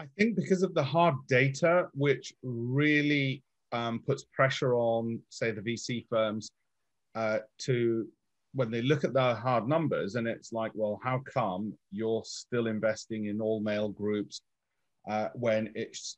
I 0.00 0.06
think 0.16 0.34
because 0.34 0.62
of 0.62 0.72
the 0.72 0.82
hard 0.82 1.14
data, 1.28 1.88
which 1.92 2.32
really 2.42 3.42
um, 3.72 4.00
puts 4.06 4.24
pressure 4.32 4.74
on, 4.74 5.20
say, 5.28 5.50
the 5.50 5.60
VC 5.60 6.06
firms 6.08 6.50
uh, 7.14 7.40
to 7.58 8.08
when 8.54 8.70
they 8.70 8.80
look 8.80 9.04
at 9.04 9.12
the 9.12 9.34
hard 9.34 9.68
numbers 9.68 10.14
and 10.14 10.26
it's 10.26 10.54
like, 10.54 10.72
well, 10.74 10.98
how 11.04 11.20
come 11.30 11.74
you're 11.92 12.24
still 12.24 12.66
investing 12.66 13.26
in 13.26 13.42
all 13.42 13.60
male 13.60 13.90
groups 13.90 14.40
uh, 15.08 15.28
when 15.34 15.70
it's 15.74 16.16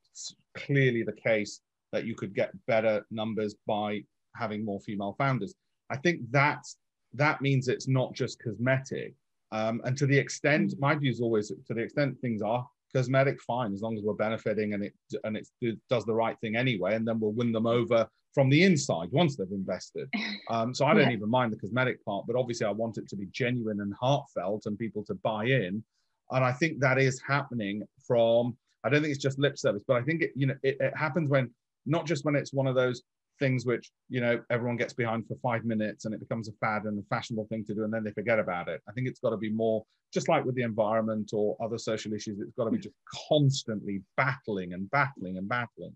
clearly 0.57 1.03
the 1.03 1.13
case 1.13 1.61
that 1.91 2.07
you 2.07 2.15
could 2.15 2.35
get 2.35 2.53
better 2.69 3.05
numbers 3.11 3.57
by 3.67 4.01
having 4.37 4.65
more 4.65 4.81
female 4.81 5.17
founders? 5.19 5.55
I 5.91 5.97
think 5.97 6.21
that's 6.31 6.77
that 7.15 7.43
means 7.43 7.67
it's 7.67 7.89
not 7.89 8.15
just 8.15 8.41
cosmetic. 8.41 9.13
Um, 9.51 9.83
and 9.85 9.99
to 9.99 10.07
the 10.07 10.17
extent, 10.17 10.73
my 10.79 10.95
view 10.95 11.11
is 11.11 11.21
always 11.21 11.49
to 11.49 11.75
the 11.75 11.83
extent 11.83 12.19
things 12.21 12.43
are 12.43 12.65
cosmetic, 12.95 13.41
fine, 13.43 13.73
as 13.73 13.83
long 13.83 13.97
as 13.97 14.03
we're 14.03 14.15
benefiting 14.15 14.75
and 14.75 14.85
it 14.85 14.95
and 15.25 15.37
it 15.37 15.79
does 15.89 16.05
the 16.05 16.15
right 16.15 16.39
thing 16.41 16.57
anyway, 16.57 16.95
and 16.95 17.07
then 17.07 17.21
we'll 17.21 17.33
win 17.33 17.53
them 17.53 17.67
over 17.67 18.07
from 18.35 18.49
the 18.49 18.63
inside 18.65 19.09
once 19.13 19.37
they've 19.37 19.51
invested. 19.51 20.09
Um, 20.51 20.75
so 20.75 20.85
I 20.85 20.93
don't 20.93 21.09
yeah. 21.09 21.17
even 21.17 21.31
mind 21.31 21.51
the 21.51 21.57
cosmetic 21.57 22.05
part, 22.05 22.27
but 22.27 22.37
obviously 22.37 22.67
I 22.67 22.73
want 22.73 22.99
it 22.99 23.09
to 23.09 23.17
be 23.17 23.27
genuine 23.33 23.81
and 23.81 23.95
heartfelt 23.99 24.67
and 24.67 24.79
people 24.79 25.03
to 25.05 25.15
buy 25.15 25.45
in. 25.45 25.83
And 26.31 26.45
I 26.45 26.53
think 26.53 26.81
that 26.81 26.99
is 26.99 27.23
happening 27.27 27.85
from. 28.07 28.57
I 28.85 28.91
don't 28.91 29.01
think 29.01 29.15
it's 29.15 29.23
just 29.23 29.39
lip 29.39 29.57
service, 29.57 29.85
but 29.87 29.97
I 29.97 30.03
think 30.03 30.21
it 30.21 30.33
you 30.35 30.49
know 30.49 30.57
it, 30.63 30.77
it 30.79 30.95
happens 30.95 31.31
when 31.31 31.51
not 31.87 32.05
just 32.05 32.25
when 32.27 32.35
it's 32.35 32.53
one 32.53 32.67
of 32.67 32.75
those 32.75 33.03
things 33.43 33.67
which 33.67 33.91
you 34.09 34.21
know 34.21 34.41
everyone 34.51 34.77
gets 34.77 34.93
behind 34.93 35.27
for 35.27 35.37
five 35.43 35.65
minutes 35.65 36.05
and 36.05 36.15
it 36.15 36.21
becomes 36.21 36.49
a 36.49 36.53
fad 36.61 36.85
and 36.85 36.97
a 36.97 37.03
fashionable 37.11 37.47
thing 37.49 37.65
to 37.65 37.75
do 37.75 37.83
and 37.83 37.93
then 37.93 38.05
they 38.05 38.13
forget 38.13 38.39
about 38.39 38.69
it. 38.69 38.81
I 38.89 38.93
think 38.93 39.09
it's 39.09 39.19
got 39.19 39.31
to 39.31 39.37
be 39.37 39.51
more 39.51 39.85
just 40.15 40.29
like 40.29 40.45
with 40.45 40.55
the 40.55 40.63
environment 40.63 41.31
or 41.33 41.57
other 41.61 41.77
social 41.77 42.13
issues 42.13 42.39
it's 42.39 42.55
got 42.57 42.67
to 42.67 42.71
be 42.71 42.79
just 42.79 42.95
constantly 43.29 44.01
battling 44.17 44.75
and 44.75 44.89
battling 44.93 45.39
and 45.39 45.49
battling. 45.49 45.93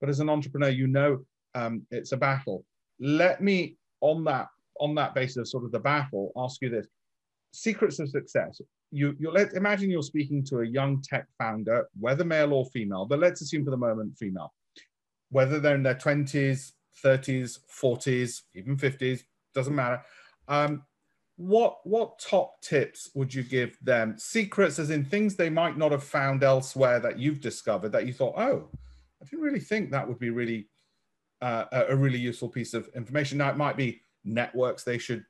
But 0.00 0.10
as 0.10 0.20
an 0.20 0.28
entrepreneur 0.28 0.68
you 0.68 0.86
know 0.86 1.24
um, 1.54 1.86
it's 1.90 2.12
a 2.12 2.16
battle. 2.18 2.64
Let 3.00 3.42
me 3.42 3.76
on 4.02 4.22
that 4.24 4.48
on 4.78 4.94
that 4.96 5.14
basis 5.14 5.38
of 5.38 5.48
sort 5.48 5.64
of 5.64 5.72
the 5.72 5.80
battle 5.80 6.30
ask 6.36 6.60
you 6.60 6.68
this. 6.68 6.88
Secrets 7.54 7.98
of 8.00 8.10
success. 8.10 8.60
You 8.90 9.16
you 9.18 9.30
let 9.30 9.54
imagine 9.54 9.88
you're 9.90 10.02
speaking 10.02 10.44
to 10.50 10.60
a 10.60 10.66
young 10.66 11.00
tech 11.00 11.26
founder 11.38 11.88
whether 11.98 12.24
male 12.24 12.52
or 12.52 12.66
female 12.66 13.06
but 13.06 13.18
let's 13.18 13.40
assume 13.40 13.64
for 13.64 13.70
the 13.70 13.84
moment 13.88 14.18
female. 14.18 14.52
Whether 15.30 15.58
they're 15.60 15.76
in 15.76 15.82
their 15.82 15.94
20s 15.94 16.72
30s, 17.04 17.58
40s, 17.70 18.42
even 18.54 18.76
50s, 18.76 19.22
doesn't 19.54 19.74
matter. 19.74 20.02
Um, 20.48 20.84
what 21.36 21.78
what 21.84 22.18
top 22.18 22.60
tips 22.60 23.10
would 23.14 23.34
you 23.34 23.42
give 23.42 23.76
them? 23.82 24.14
Secrets, 24.18 24.78
as 24.78 24.90
in 24.90 25.04
things 25.04 25.34
they 25.34 25.50
might 25.50 25.78
not 25.78 25.92
have 25.92 26.04
found 26.04 26.42
elsewhere 26.44 27.00
that 27.00 27.18
you've 27.18 27.40
discovered 27.40 27.90
that 27.90 28.06
you 28.06 28.12
thought, 28.12 28.34
oh, 28.36 28.68
I 29.20 29.24
didn't 29.24 29.44
really 29.44 29.60
think 29.60 29.90
that 29.90 30.06
would 30.06 30.18
be 30.18 30.30
really 30.30 30.68
uh, 31.40 31.64
a 31.88 31.96
really 31.96 32.18
useful 32.18 32.48
piece 32.48 32.74
of 32.74 32.88
information. 32.94 33.38
Now 33.38 33.50
it 33.50 33.56
might 33.56 33.76
be 33.76 34.02
networks 34.24 34.84
they 34.84 34.98
should 34.98 35.24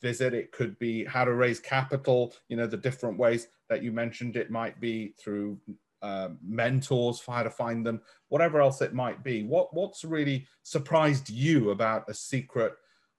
visit. 0.00 0.32
It 0.32 0.52
could 0.52 0.78
be 0.78 1.04
how 1.04 1.24
to 1.24 1.34
raise 1.34 1.60
capital. 1.60 2.32
You 2.48 2.56
know 2.56 2.66
the 2.66 2.76
different 2.76 3.18
ways 3.18 3.48
that 3.68 3.82
you 3.82 3.92
mentioned. 3.92 4.36
It 4.36 4.50
might 4.50 4.80
be 4.80 5.14
through 5.22 5.58
uh, 6.02 6.28
mentors 6.42 7.22
how 7.26 7.42
to 7.42 7.50
find 7.50 7.84
them, 7.84 8.00
whatever 8.28 8.60
else 8.60 8.80
it 8.80 8.94
might 8.94 9.22
be. 9.22 9.42
What 9.44 9.74
what's 9.74 10.04
really 10.04 10.46
surprised 10.62 11.30
you 11.30 11.70
about 11.70 12.08
a 12.08 12.14
secret 12.14 12.74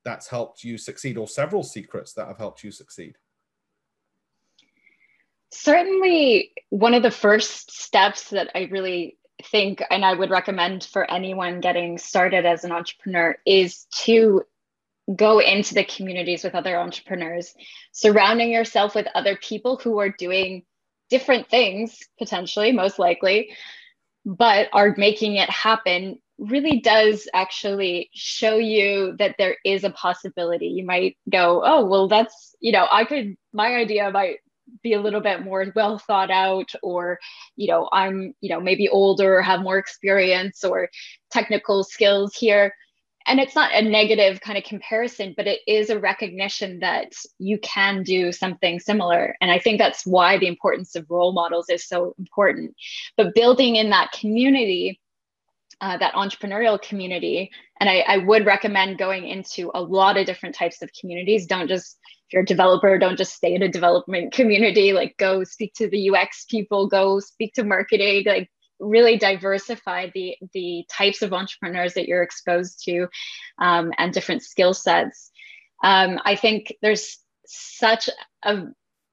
that's 0.06 0.28
helped 0.28 0.64
you 0.64 0.78
succeed, 0.78 1.18
or 1.18 1.28
several 1.28 1.64
secrets 1.64 2.14
that 2.14 2.28
have 2.28 2.38
helped 2.38 2.64
you 2.64 2.72
succeed? 2.72 3.18
Certainly, 5.52 6.52
one 6.70 6.94
of 6.94 7.04
the 7.04 7.12
first 7.12 7.72
steps 7.72 8.30
that 8.30 8.50
I 8.56 8.70
really 8.72 9.18
think 9.46 9.84
and 9.90 10.04
I 10.04 10.14
would 10.14 10.30
recommend 10.30 10.84
for 10.84 11.10
anyone 11.10 11.60
getting 11.60 11.98
started 11.98 12.46
as 12.46 12.64
an 12.64 12.72
entrepreneur 12.72 13.38
is 13.46 13.86
to 14.04 14.44
go 15.16 15.40
into 15.40 15.74
the 15.74 15.84
communities 15.84 16.44
with 16.44 16.56
other 16.56 16.78
entrepreneurs, 16.78 17.56
surrounding 17.92 18.52
yourself 18.52 18.94
with 18.94 19.08
other 19.16 19.36
people 19.38 19.78
who 19.78 20.00
are 20.00 20.10
doing 20.10 20.64
different 21.10 21.48
things 21.50 22.00
potentially 22.18 22.72
most 22.72 23.00
likely 23.00 23.52
but 24.26 24.70
are 24.74 24.94
making 24.98 25.36
it 25.36 25.50
happen 25.50 26.20
really 26.40 26.80
does 26.80 27.28
actually 27.34 28.10
show 28.14 28.58
you 28.58 29.16
that 29.20 29.36
there 29.38 29.58
is 29.66 29.84
a 29.84 29.90
possibility. 29.90 30.68
You 30.68 30.86
might 30.86 31.18
go 31.30 31.62
oh 31.66 31.86
well 31.86 32.08
that's 32.08 32.56
you 32.62 32.72
know 32.72 32.88
i 32.92 33.04
could 33.04 33.36
my 33.54 33.76
idea 33.76 34.10
might 34.12 34.38
be 34.84 34.94
a 34.94 35.02
little 35.02 35.20
bit 35.22 35.44
more 35.44 35.66
well 35.76 35.98
thought 35.98 36.32
out 36.32 36.72
or 36.84 37.20
you 37.56 37.68
know 37.68 37.90
i'm 37.92 38.34
you 38.40 38.50
know 38.50 38.62
maybe 38.62 38.88
older 38.88 39.42
have 39.42 39.62
more 39.62 39.78
experience 39.78 40.64
or 40.64 40.90
technical 41.32 41.84
skills 41.84 42.36
here 42.36 42.74
and 43.30 43.40
it's 43.40 43.56
not 43.56 43.74
a 43.74 43.82
negative 43.82 44.42
kind 44.42 44.58
of 44.58 44.64
comparison 44.64 45.34
but 45.38 45.48
it 45.48 45.60
is 45.68 45.90
a 45.90 46.00
recognition 46.00 46.80
that 46.80 47.14
you 47.38 47.60
can 47.60 48.04
do 48.04 48.32
something 48.32 48.80
similar. 48.80 49.36
And 49.40 49.52
i 49.52 49.60
think 49.60 49.78
that's 49.78 50.06
why 50.06 50.38
the 50.38 50.48
importance 50.48 50.96
of 50.96 51.10
role 51.10 51.32
models 51.32 51.70
is 51.70 51.88
so 51.88 52.16
important. 52.18 52.76
But 53.16 53.36
building 53.36 53.76
in 53.76 53.92
that 53.92 54.12
community 54.12 55.00
uh, 55.82 55.98
that 55.98 56.14
entrepreneurial 56.14 56.82
community 56.82 57.50
and 57.80 57.90
I, 57.90 58.00
I 58.00 58.18
would 58.18 58.46
recommend 58.46 58.98
going 58.98 59.26
into 59.26 59.72
a 59.74 59.82
lot 59.82 60.18
of 60.18 60.26
different 60.26 60.54
types 60.54 60.82
of 60.82 60.90
communities. 61.00 61.46
Don't 61.46 61.70
just 61.70 61.98
if 62.28 62.34
you're 62.34 62.42
a 62.42 62.46
developer 62.46 62.98
don't 62.98 63.18
just 63.18 63.34
stay 63.34 63.54
in 63.54 63.62
a 63.64 63.70
development 63.70 64.34
community. 64.40 64.92
Like 64.92 65.16
go 65.18 65.44
speak 65.44 65.74
to 65.76 65.88
the 65.88 66.10
ux 66.10 66.46
people 66.50 66.88
go 66.88 67.20
speak 67.20 67.54
to 67.54 67.64
marketing 67.64 68.24
like 68.26 68.50
really 68.80 69.18
diversify 69.18 70.10
the 70.14 70.36
the 70.54 70.86
types 70.92 71.22
of 71.22 71.34
entrepreneurs 71.34 71.94
that 71.94 72.08
you're 72.08 72.24
exposed 72.24 72.84
to 72.86 73.08
um, 73.60 73.92
and 73.98 74.14
different 74.14 74.44
skill 74.44 74.74
sets. 74.74 75.32
Um, 75.84 76.20
i 76.26 76.36
think 76.36 76.74
there's 76.82 77.18
such 77.46 78.10
a 78.44 78.66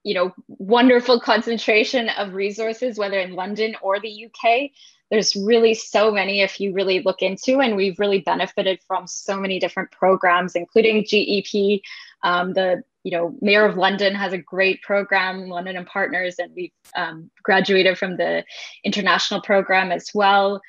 you 0.07 0.15
know 0.15 0.33
wonderful 0.47 1.21
concentration 1.21 2.09
of 2.11 2.35
resources 2.35 2.99
whether 2.99 3.19
in 3.19 3.35
london 3.35 3.75
or 3.83 3.99
the 4.01 4.27
uk 4.27 4.71
there's 5.11 5.37
really 5.37 5.75
so 5.75 6.11
many 6.11 6.41
if 6.41 6.61
you 6.61 6.73
really 6.73 7.01
look 7.01 7.23
into 7.23 7.61
and 7.61 7.77
we've 7.77 7.99
really 7.99 8.21
benefited 8.21 8.79
from 8.87 9.07
so 9.07 9.39
many 9.39 9.59
different 9.59 9.91
programs 9.91 10.55
including 10.55 11.05
gep 11.05 11.81
um, 12.23 12.53
the 12.53 12.83
you 13.07 13.13
know, 13.13 13.37
Mayor 13.41 13.65
of 13.65 13.77
London 13.77 14.17
has 14.17 14.33
a 14.33 14.39
great 14.39 14.83
program, 14.83 15.49
London 15.49 15.77
and 15.77 15.87
Partners, 15.87 16.41
and 16.41 16.51
we've 16.57 16.73
um, 16.97 17.31
graduated 17.45 17.97
from 17.97 18.17
the 18.17 18.43
international 18.83 19.41
program 19.41 19.93
as 19.93 20.11
well. 20.13 20.61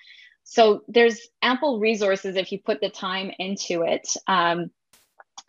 So 0.43 0.83
there's 0.87 1.19
ample 1.41 1.79
resources 1.79 2.35
if 2.35 2.51
you 2.51 2.59
put 2.63 2.79
the 2.79 2.91
time 2.91 3.31
into 3.39 3.81
it. 3.81 4.07
Um, 4.27 4.69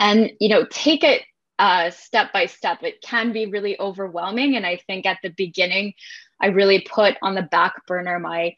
and 0.00 0.30
you 0.40 0.48
know 0.48 0.64
take 0.70 1.04
it 1.04 1.24
uh, 1.58 1.90
step 1.90 2.32
by 2.32 2.46
step. 2.46 2.82
It 2.82 3.02
can 3.02 3.32
be 3.32 3.44
really 3.44 3.78
overwhelming, 3.78 4.56
and 4.56 4.64
I 4.64 4.78
think 4.86 5.04
at 5.04 5.18
the 5.22 5.34
beginning, 5.36 5.92
I 6.40 6.46
really 6.46 6.80
put 6.80 7.18
on 7.20 7.34
the 7.34 7.42
back 7.42 7.86
burner 7.86 8.18
my 8.18 8.54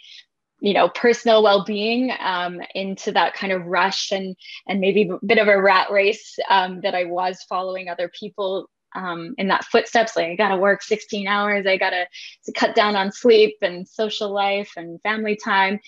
you 0.61 0.75
know 0.75 0.89
personal 0.91 1.43
well-being 1.43 2.13
um, 2.21 2.61
into 2.75 3.13
that 3.13 3.35
kind 3.35 3.53
of 3.53 3.67
rush 3.67 4.13
and 4.13 4.37
and 4.69 4.81
maybe 4.81 5.09
a 5.09 5.27
bit 5.27 5.39
of 5.39 5.49
a 5.49 5.61
rat 5.61 5.91
race 5.91 6.39
um, 6.49 6.81
that 6.83 6.95
i 6.95 7.05
was 7.05 7.43
following 7.49 7.89
other 7.89 8.11
people 8.19 8.69
um, 8.95 9.35
in 9.39 9.49
that 9.49 9.65
footsteps 9.65 10.17
like 10.17 10.27
i 10.27 10.37
gotta 10.37 10.57
work 10.57 10.83
16 10.83 11.27
hours 11.27 11.67
i 11.67 11.77
gotta 11.77 12.07
cut 12.57 12.75
down 12.75 12.97
on 12.97 13.13
sleep 13.13 13.57
and 13.63 13.89
social 13.89 14.33
life 14.33 14.73
and 14.77 15.01
family 15.03 15.37
time. 15.37 15.81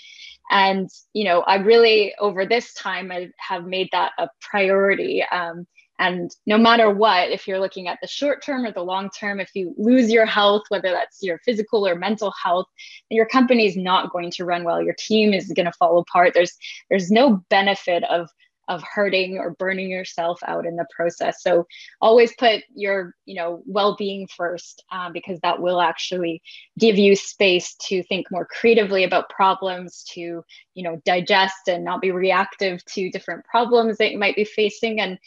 And 0.50 0.90
you 1.12 1.24
know 1.24 1.40
i 1.42 1.56
really 1.56 2.14
over 2.20 2.44
this 2.46 2.74
time 2.74 3.10
i 3.10 3.28
have 3.38 3.64
made 3.64 3.88
that 3.92 4.12
a 4.18 4.28
priority 4.40 5.22
um, 5.32 5.66
and 5.98 6.34
no 6.46 6.58
matter 6.58 6.90
what, 6.90 7.30
if 7.30 7.46
you're 7.46 7.60
looking 7.60 7.86
at 7.86 7.98
the 8.00 8.08
short 8.08 8.42
term 8.42 8.64
or 8.64 8.72
the 8.72 8.82
long 8.82 9.10
term, 9.10 9.40
if 9.40 9.50
you 9.54 9.74
lose 9.76 10.10
your 10.10 10.26
health, 10.26 10.62
whether 10.68 10.90
that's 10.90 11.22
your 11.22 11.38
physical 11.44 11.86
or 11.86 11.94
mental 11.94 12.32
health, 12.42 12.66
your 13.10 13.26
company 13.26 13.66
is 13.66 13.76
not 13.76 14.10
going 14.10 14.30
to 14.32 14.44
run 14.44 14.64
well. 14.64 14.82
Your 14.82 14.96
team 14.98 15.32
is 15.32 15.52
going 15.54 15.66
to 15.66 15.72
fall 15.72 15.98
apart. 15.98 16.32
There's 16.34 16.56
there's 16.90 17.10
no 17.10 17.42
benefit 17.50 18.04
of 18.04 18.28
of 18.68 18.82
hurting 18.82 19.38
or 19.38 19.50
burning 19.58 19.90
yourself 19.90 20.38
out 20.46 20.64
in 20.64 20.76
the 20.76 20.86
process. 20.94 21.42
So 21.42 21.66
always 22.00 22.32
put 22.38 22.62
your 22.74 23.14
you 23.26 23.34
know 23.34 23.62
well-being 23.66 24.28
first 24.34 24.82
um, 24.90 25.12
because 25.12 25.38
that 25.40 25.60
will 25.60 25.80
actually 25.80 26.42
give 26.78 26.96
you 26.96 27.14
space 27.16 27.74
to 27.88 28.02
think 28.04 28.26
more 28.30 28.46
creatively 28.46 29.04
about 29.04 29.28
problems, 29.30 30.04
to 30.14 30.42
you 30.74 30.82
know 30.82 31.00
digest 31.04 31.68
and 31.68 31.84
not 31.84 32.00
be 32.00 32.10
reactive 32.10 32.84
to 32.86 33.10
different 33.10 33.44
problems 33.44 33.98
that 33.98 34.10
you 34.10 34.18
might 34.18 34.36
be 34.36 34.44
facing 34.44 35.00
and 35.00 35.18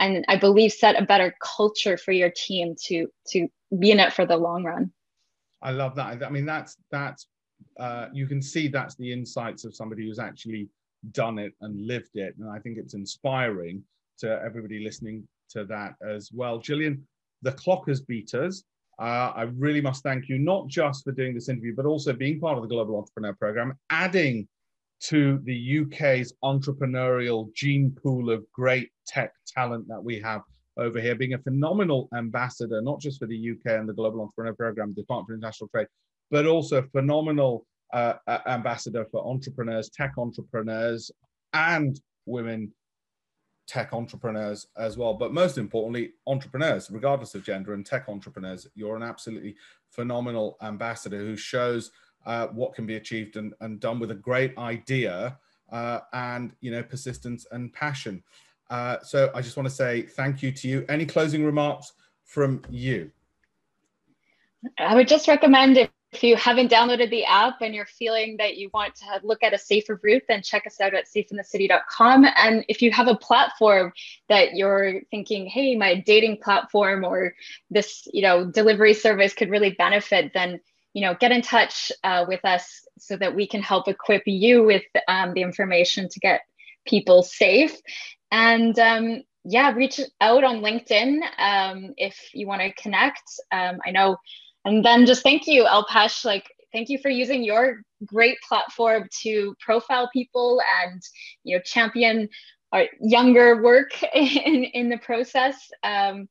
and 0.00 0.24
I 0.28 0.36
believe 0.36 0.72
set 0.72 1.00
a 1.00 1.04
better 1.04 1.34
culture 1.40 1.96
for 1.96 2.12
your 2.12 2.30
team 2.30 2.74
to 2.86 3.06
to 3.28 3.48
be 3.78 3.92
in 3.92 4.00
it 4.00 4.12
for 4.12 4.26
the 4.26 4.36
long 4.36 4.64
run. 4.64 4.90
I 5.62 5.70
love 5.70 5.94
that. 5.96 6.22
I 6.22 6.30
mean, 6.30 6.46
that's 6.46 6.76
that's 6.90 7.28
uh, 7.78 8.06
you 8.12 8.26
can 8.26 8.42
see 8.42 8.66
that's 8.66 8.96
the 8.96 9.12
insights 9.12 9.64
of 9.64 9.74
somebody 9.74 10.06
who's 10.06 10.18
actually 10.18 10.68
done 11.12 11.38
it 11.38 11.52
and 11.60 11.86
lived 11.86 12.16
it, 12.16 12.34
and 12.38 12.50
I 12.50 12.58
think 12.58 12.78
it's 12.78 12.94
inspiring 12.94 13.84
to 14.18 14.40
everybody 14.42 14.82
listening 14.82 15.28
to 15.50 15.64
that 15.66 15.94
as 16.06 16.30
well. 16.32 16.58
Jillian, 16.58 17.00
the 17.42 17.52
clock 17.52 17.88
has 17.88 18.00
beat 18.00 18.34
us. 18.34 18.64
Uh, 18.98 19.32
I 19.34 19.42
really 19.56 19.80
must 19.80 20.02
thank 20.02 20.28
you 20.28 20.38
not 20.38 20.68
just 20.68 21.04
for 21.04 21.12
doing 21.12 21.34
this 21.34 21.48
interview, 21.48 21.74
but 21.74 21.86
also 21.86 22.12
being 22.12 22.38
part 22.38 22.58
of 22.58 22.62
the 22.62 22.68
Global 22.68 22.98
Entrepreneur 22.98 23.32
Program, 23.34 23.78
adding 23.88 24.46
to 25.00 25.40
the 25.44 25.80
UK's 25.80 26.32
entrepreneurial 26.44 27.52
gene 27.54 27.90
pool 28.02 28.30
of 28.30 28.44
great 28.52 28.90
tech 29.06 29.32
talent 29.46 29.88
that 29.88 30.02
we 30.02 30.20
have 30.20 30.42
over 30.76 31.00
here, 31.00 31.14
being 31.14 31.34
a 31.34 31.38
phenomenal 31.38 32.08
ambassador, 32.14 32.80
not 32.80 33.00
just 33.00 33.18
for 33.18 33.26
the 33.26 33.50
UK 33.50 33.78
and 33.78 33.88
the 33.88 33.92
Global 33.92 34.20
Entrepreneur 34.20 34.54
Program, 34.54 34.94
the 34.94 35.02
Department 35.02 35.26
for 35.26 35.34
International 35.34 35.68
Trade, 35.68 35.86
but 36.30 36.46
also 36.46 36.78
a 36.78 36.82
phenomenal 36.82 37.66
uh, 37.92 38.14
ambassador 38.46 39.04
for 39.10 39.26
entrepreneurs, 39.26 39.90
tech 39.90 40.12
entrepreneurs, 40.16 41.10
and 41.52 42.00
women 42.26 42.72
tech 43.70 43.92
entrepreneurs 43.92 44.66
as 44.76 44.98
well. 44.98 45.14
But 45.14 45.32
most 45.32 45.56
importantly, 45.56 46.10
entrepreneurs, 46.26 46.90
regardless 46.90 47.34
of 47.36 47.44
gender, 47.44 47.72
and 47.72 47.86
tech 47.86 48.08
entrepreneurs. 48.08 48.66
You're 48.74 48.96
an 48.96 49.02
absolutely 49.04 49.54
phenomenal 49.90 50.56
ambassador 50.60 51.18
who 51.18 51.36
shows 51.36 51.92
uh, 52.26 52.48
what 52.48 52.74
can 52.74 52.86
be 52.86 52.96
achieved 52.96 53.36
and, 53.36 53.54
and 53.60 53.80
done 53.80 53.98
with 53.98 54.10
a 54.10 54.14
great 54.14 54.56
idea 54.58 55.38
uh, 55.72 56.00
and 56.12 56.52
you 56.60 56.70
know 56.70 56.82
persistence 56.82 57.46
and 57.52 57.72
passion. 57.72 58.22
Uh, 58.70 58.98
so 59.02 59.30
I 59.34 59.40
just 59.40 59.56
want 59.56 59.68
to 59.68 59.74
say 59.74 60.02
thank 60.02 60.42
you 60.42 60.52
to 60.52 60.68
you. 60.68 60.84
Any 60.88 61.06
closing 61.06 61.44
remarks 61.44 61.92
from 62.24 62.62
you? 62.70 63.10
I 64.78 64.94
would 64.94 65.08
just 65.08 65.26
recommend 65.26 65.76
if, 65.76 65.90
you 66.24 66.34
haven't 66.34 66.72
downloaded 66.72 67.08
the 67.10 67.24
app 67.24 67.60
and 67.60 67.72
you're 67.72 67.86
feeling 67.86 68.36
that 68.38 68.56
you 68.56 68.68
want 68.74 68.96
to 68.96 69.20
look 69.22 69.44
at 69.44 69.54
a 69.54 69.58
safer 69.58 70.00
route, 70.02 70.24
then 70.26 70.42
check 70.42 70.66
us 70.66 70.80
out 70.80 70.92
at 70.92 71.06
safeandthecity.com. 71.06 72.26
And 72.36 72.64
if 72.66 72.82
you 72.82 72.90
have 72.90 73.06
a 73.06 73.14
platform 73.14 73.92
that 74.28 74.56
you're 74.56 75.02
thinking, 75.12 75.46
hey, 75.46 75.76
my 75.76 75.94
dating 75.94 76.38
platform 76.38 77.04
or 77.04 77.36
this, 77.70 78.08
you 78.12 78.22
know, 78.22 78.44
delivery 78.44 78.92
service 78.92 79.34
could 79.34 79.50
really 79.50 79.70
benefit, 79.70 80.32
then 80.34 80.58
you 80.92 81.02
know, 81.02 81.14
get 81.18 81.32
in 81.32 81.42
touch 81.42 81.92
uh, 82.04 82.24
with 82.26 82.44
us 82.44 82.86
so 82.98 83.16
that 83.16 83.34
we 83.34 83.46
can 83.46 83.62
help 83.62 83.88
equip 83.88 84.22
you 84.26 84.64
with 84.64 84.82
um, 85.08 85.32
the 85.34 85.42
information 85.42 86.08
to 86.08 86.20
get 86.20 86.42
people 86.86 87.22
safe. 87.22 87.76
And 88.32 88.78
um, 88.78 89.22
yeah, 89.44 89.72
reach 89.72 90.00
out 90.20 90.44
on 90.44 90.60
LinkedIn 90.60 91.20
um, 91.38 91.94
if 91.96 92.18
you 92.34 92.46
want 92.46 92.62
to 92.62 92.72
connect. 92.74 93.22
Um, 93.52 93.78
I 93.86 93.90
know. 93.90 94.16
And 94.64 94.84
then 94.84 95.06
just 95.06 95.22
thank 95.22 95.46
you, 95.46 95.64
Alpesh. 95.64 96.24
Like, 96.24 96.44
thank 96.72 96.88
you 96.88 96.98
for 96.98 97.08
using 97.08 97.42
your 97.42 97.82
great 98.06 98.38
platform 98.46 99.08
to 99.22 99.54
profile 99.60 100.08
people 100.12 100.60
and 100.82 101.02
you 101.44 101.56
know 101.56 101.62
champion 101.64 102.28
our 102.72 102.84
younger 103.00 103.62
work 103.62 103.90
in 104.14 104.64
in 104.64 104.88
the 104.88 104.98
process. 104.98 105.70
Um, 105.82 106.28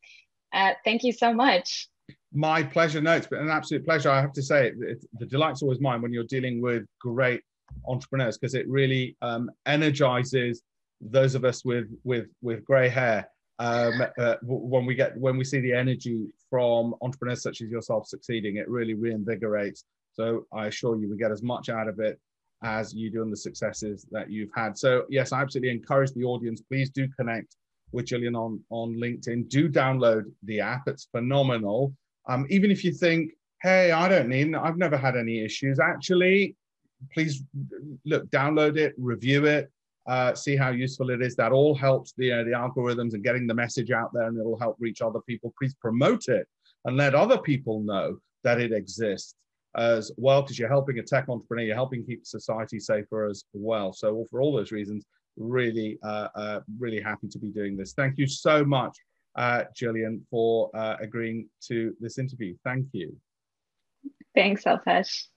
uh, 0.54 0.74
thank 0.84 1.04
you 1.04 1.12
so 1.12 1.34
much. 1.34 1.88
My 2.34 2.62
pleasure. 2.62 3.02
No, 3.02 3.14
it's 3.14 3.28
been 3.28 3.40
an 3.40 3.50
absolute 3.50 3.86
pleasure. 3.86 4.10
I 4.10 4.22
have 4.22 4.34
to 4.34 4.44
say, 4.44 4.72
it, 4.80 5.06
the 5.20 5.26
delight's 5.26 5.64
always 5.64 5.80
mine 5.80 6.02
when 6.02 6.14
you're 6.14 6.26
dealing 6.26 6.62
with 6.62 6.86
great 7.00 7.42
entrepreneurs 7.88 8.38
because 8.38 8.54
it 8.54 8.68
really 8.68 9.16
um, 9.22 9.50
energizes 9.66 10.62
those 11.02 11.34
of 11.34 11.46
us 11.46 11.64
with 11.64 11.88
with 12.04 12.28
with 12.42 12.64
grey 12.66 12.90
hair 12.90 13.30
um, 13.60 14.04
uh, 14.18 14.36
when 14.44 14.86
we 14.86 14.96
get 14.96 15.18
when 15.18 15.38
we 15.38 15.44
see 15.44 15.60
the 15.60 15.74
energy 15.74 16.28
from 16.50 16.96
entrepreneurs 17.02 17.42
such 17.42 17.62
as 17.62 17.70
yourself 17.70 18.08
succeeding. 18.08 18.58
It 18.58 18.70
really 18.70 18.96
reinvigorates. 18.96 19.84
So 20.14 20.46
I 20.54 20.68
assure 20.68 20.98
you, 20.98 21.10
we 21.10 21.18
get 21.18 21.32
as 21.32 21.44
much 21.44 21.70
out 21.70 21.88
of 21.88 22.00
it 22.00 22.20
as 22.64 22.94
you 22.94 23.10
do 23.10 23.22
and 23.22 23.32
the 23.32 23.38
successes 23.38 24.06
that 24.12 24.30
you've 24.30 24.50
had. 24.54 24.78
So 24.78 25.06
yes, 25.10 25.32
I 25.32 25.42
absolutely 25.42 25.72
encourage 25.72 26.12
the 26.12 26.26
audience. 26.26 26.62
Please 26.62 26.90
do 26.90 27.08
connect 27.18 27.56
with 27.92 28.06
Jillian 28.06 28.36
on 28.36 28.64
on 28.70 28.96
LinkedIn. 28.96 29.50
Do 29.50 29.70
download 29.70 30.24
the 30.44 30.60
app. 30.60 30.88
It's 30.88 31.08
phenomenal. 31.12 31.94
Um, 32.30 32.46
even 32.50 32.70
if 32.70 32.84
you 32.84 32.94
think, 32.94 33.32
hey, 33.64 33.92
I 33.92 34.08
don't 34.08 34.30
need, 34.30 34.56
I've 34.56 34.78
never 34.78 34.96
had 34.96 35.18
any 35.18 35.44
issues. 35.44 35.80
Actually, 35.80 36.56
please 37.12 37.44
look, 38.06 38.30
download 38.30 38.78
it, 38.78 38.94
review 38.98 39.48
it, 39.48 39.72
uh, 40.08 40.36
see 40.36 40.56
how 40.56 40.70
useful 40.70 41.10
it 41.10 41.24
is. 41.24 41.36
That 41.36 41.52
all 41.52 41.74
helps 41.74 42.14
the 42.18 42.32
uh, 42.32 42.44
the 42.44 42.52
algorithms 42.52 43.14
and 43.16 43.24
getting 43.24 43.48
the 43.48 43.54
message 43.54 43.90
out 43.92 44.12
there, 44.14 44.28
and 44.28 44.38
it'll 44.38 44.60
help 44.60 44.78
reach 44.80 45.02
other 45.02 45.20
people. 45.22 45.54
Please 45.58 45.74
promote 45.82 46.28
it 46.28 46.48
and 46.86 46.96
let 46.96 47.16
other 47.16 47.40
people 47.40 47.82
know 47.82 48.20
that 48.44 48.62
it 48.62 48.72
exists 48.72 49.34
as 49.76 50.12
well, 50.18 50.42
because 50.42 50.58
you're 50.58 50.70
helping 50.70 51.00
a 51.00 51.04
tech 51.04 51.30
entrepreneur, 51.30 51.66
you're 51.66 51.76
helping 51.76 52.06
keep 52.06 52.26
society 52.26 52.80
safer 52.80 53.26
as 53.26 53.44
well. 53.54 53.92
So, 53.92 54.28
for 54.30 54.42
all 54.42 54.56
those 54.56 54.72
reasons, 54.72 55.04
really, 55.36 55.98
uh, 56.04 56.28
uh 56.36 56.60
really 56.78 57.02
happy 57.02 57.28
to 57.28 57.40
be 57.40 57.50
doing 57.50 57.76
this. 57.76 57.94
Thank 57.94 58.20
you 58.20 58.28
so 58.28 58.64
much 58.64 58.98
uh, 59.36 59.64
Jillian, 59.76 60.22
for 60.30 60.70
uh, 60.74 60.98
agreeing 61.02 61.48
to 61.68 61.94
this 62.00 62.18
interview. 62.18 62.56
Thank 62.64 62.88
you. 62.92 63.16
Thanks, 64.36 64.64
Alpesh. 64.64 65.28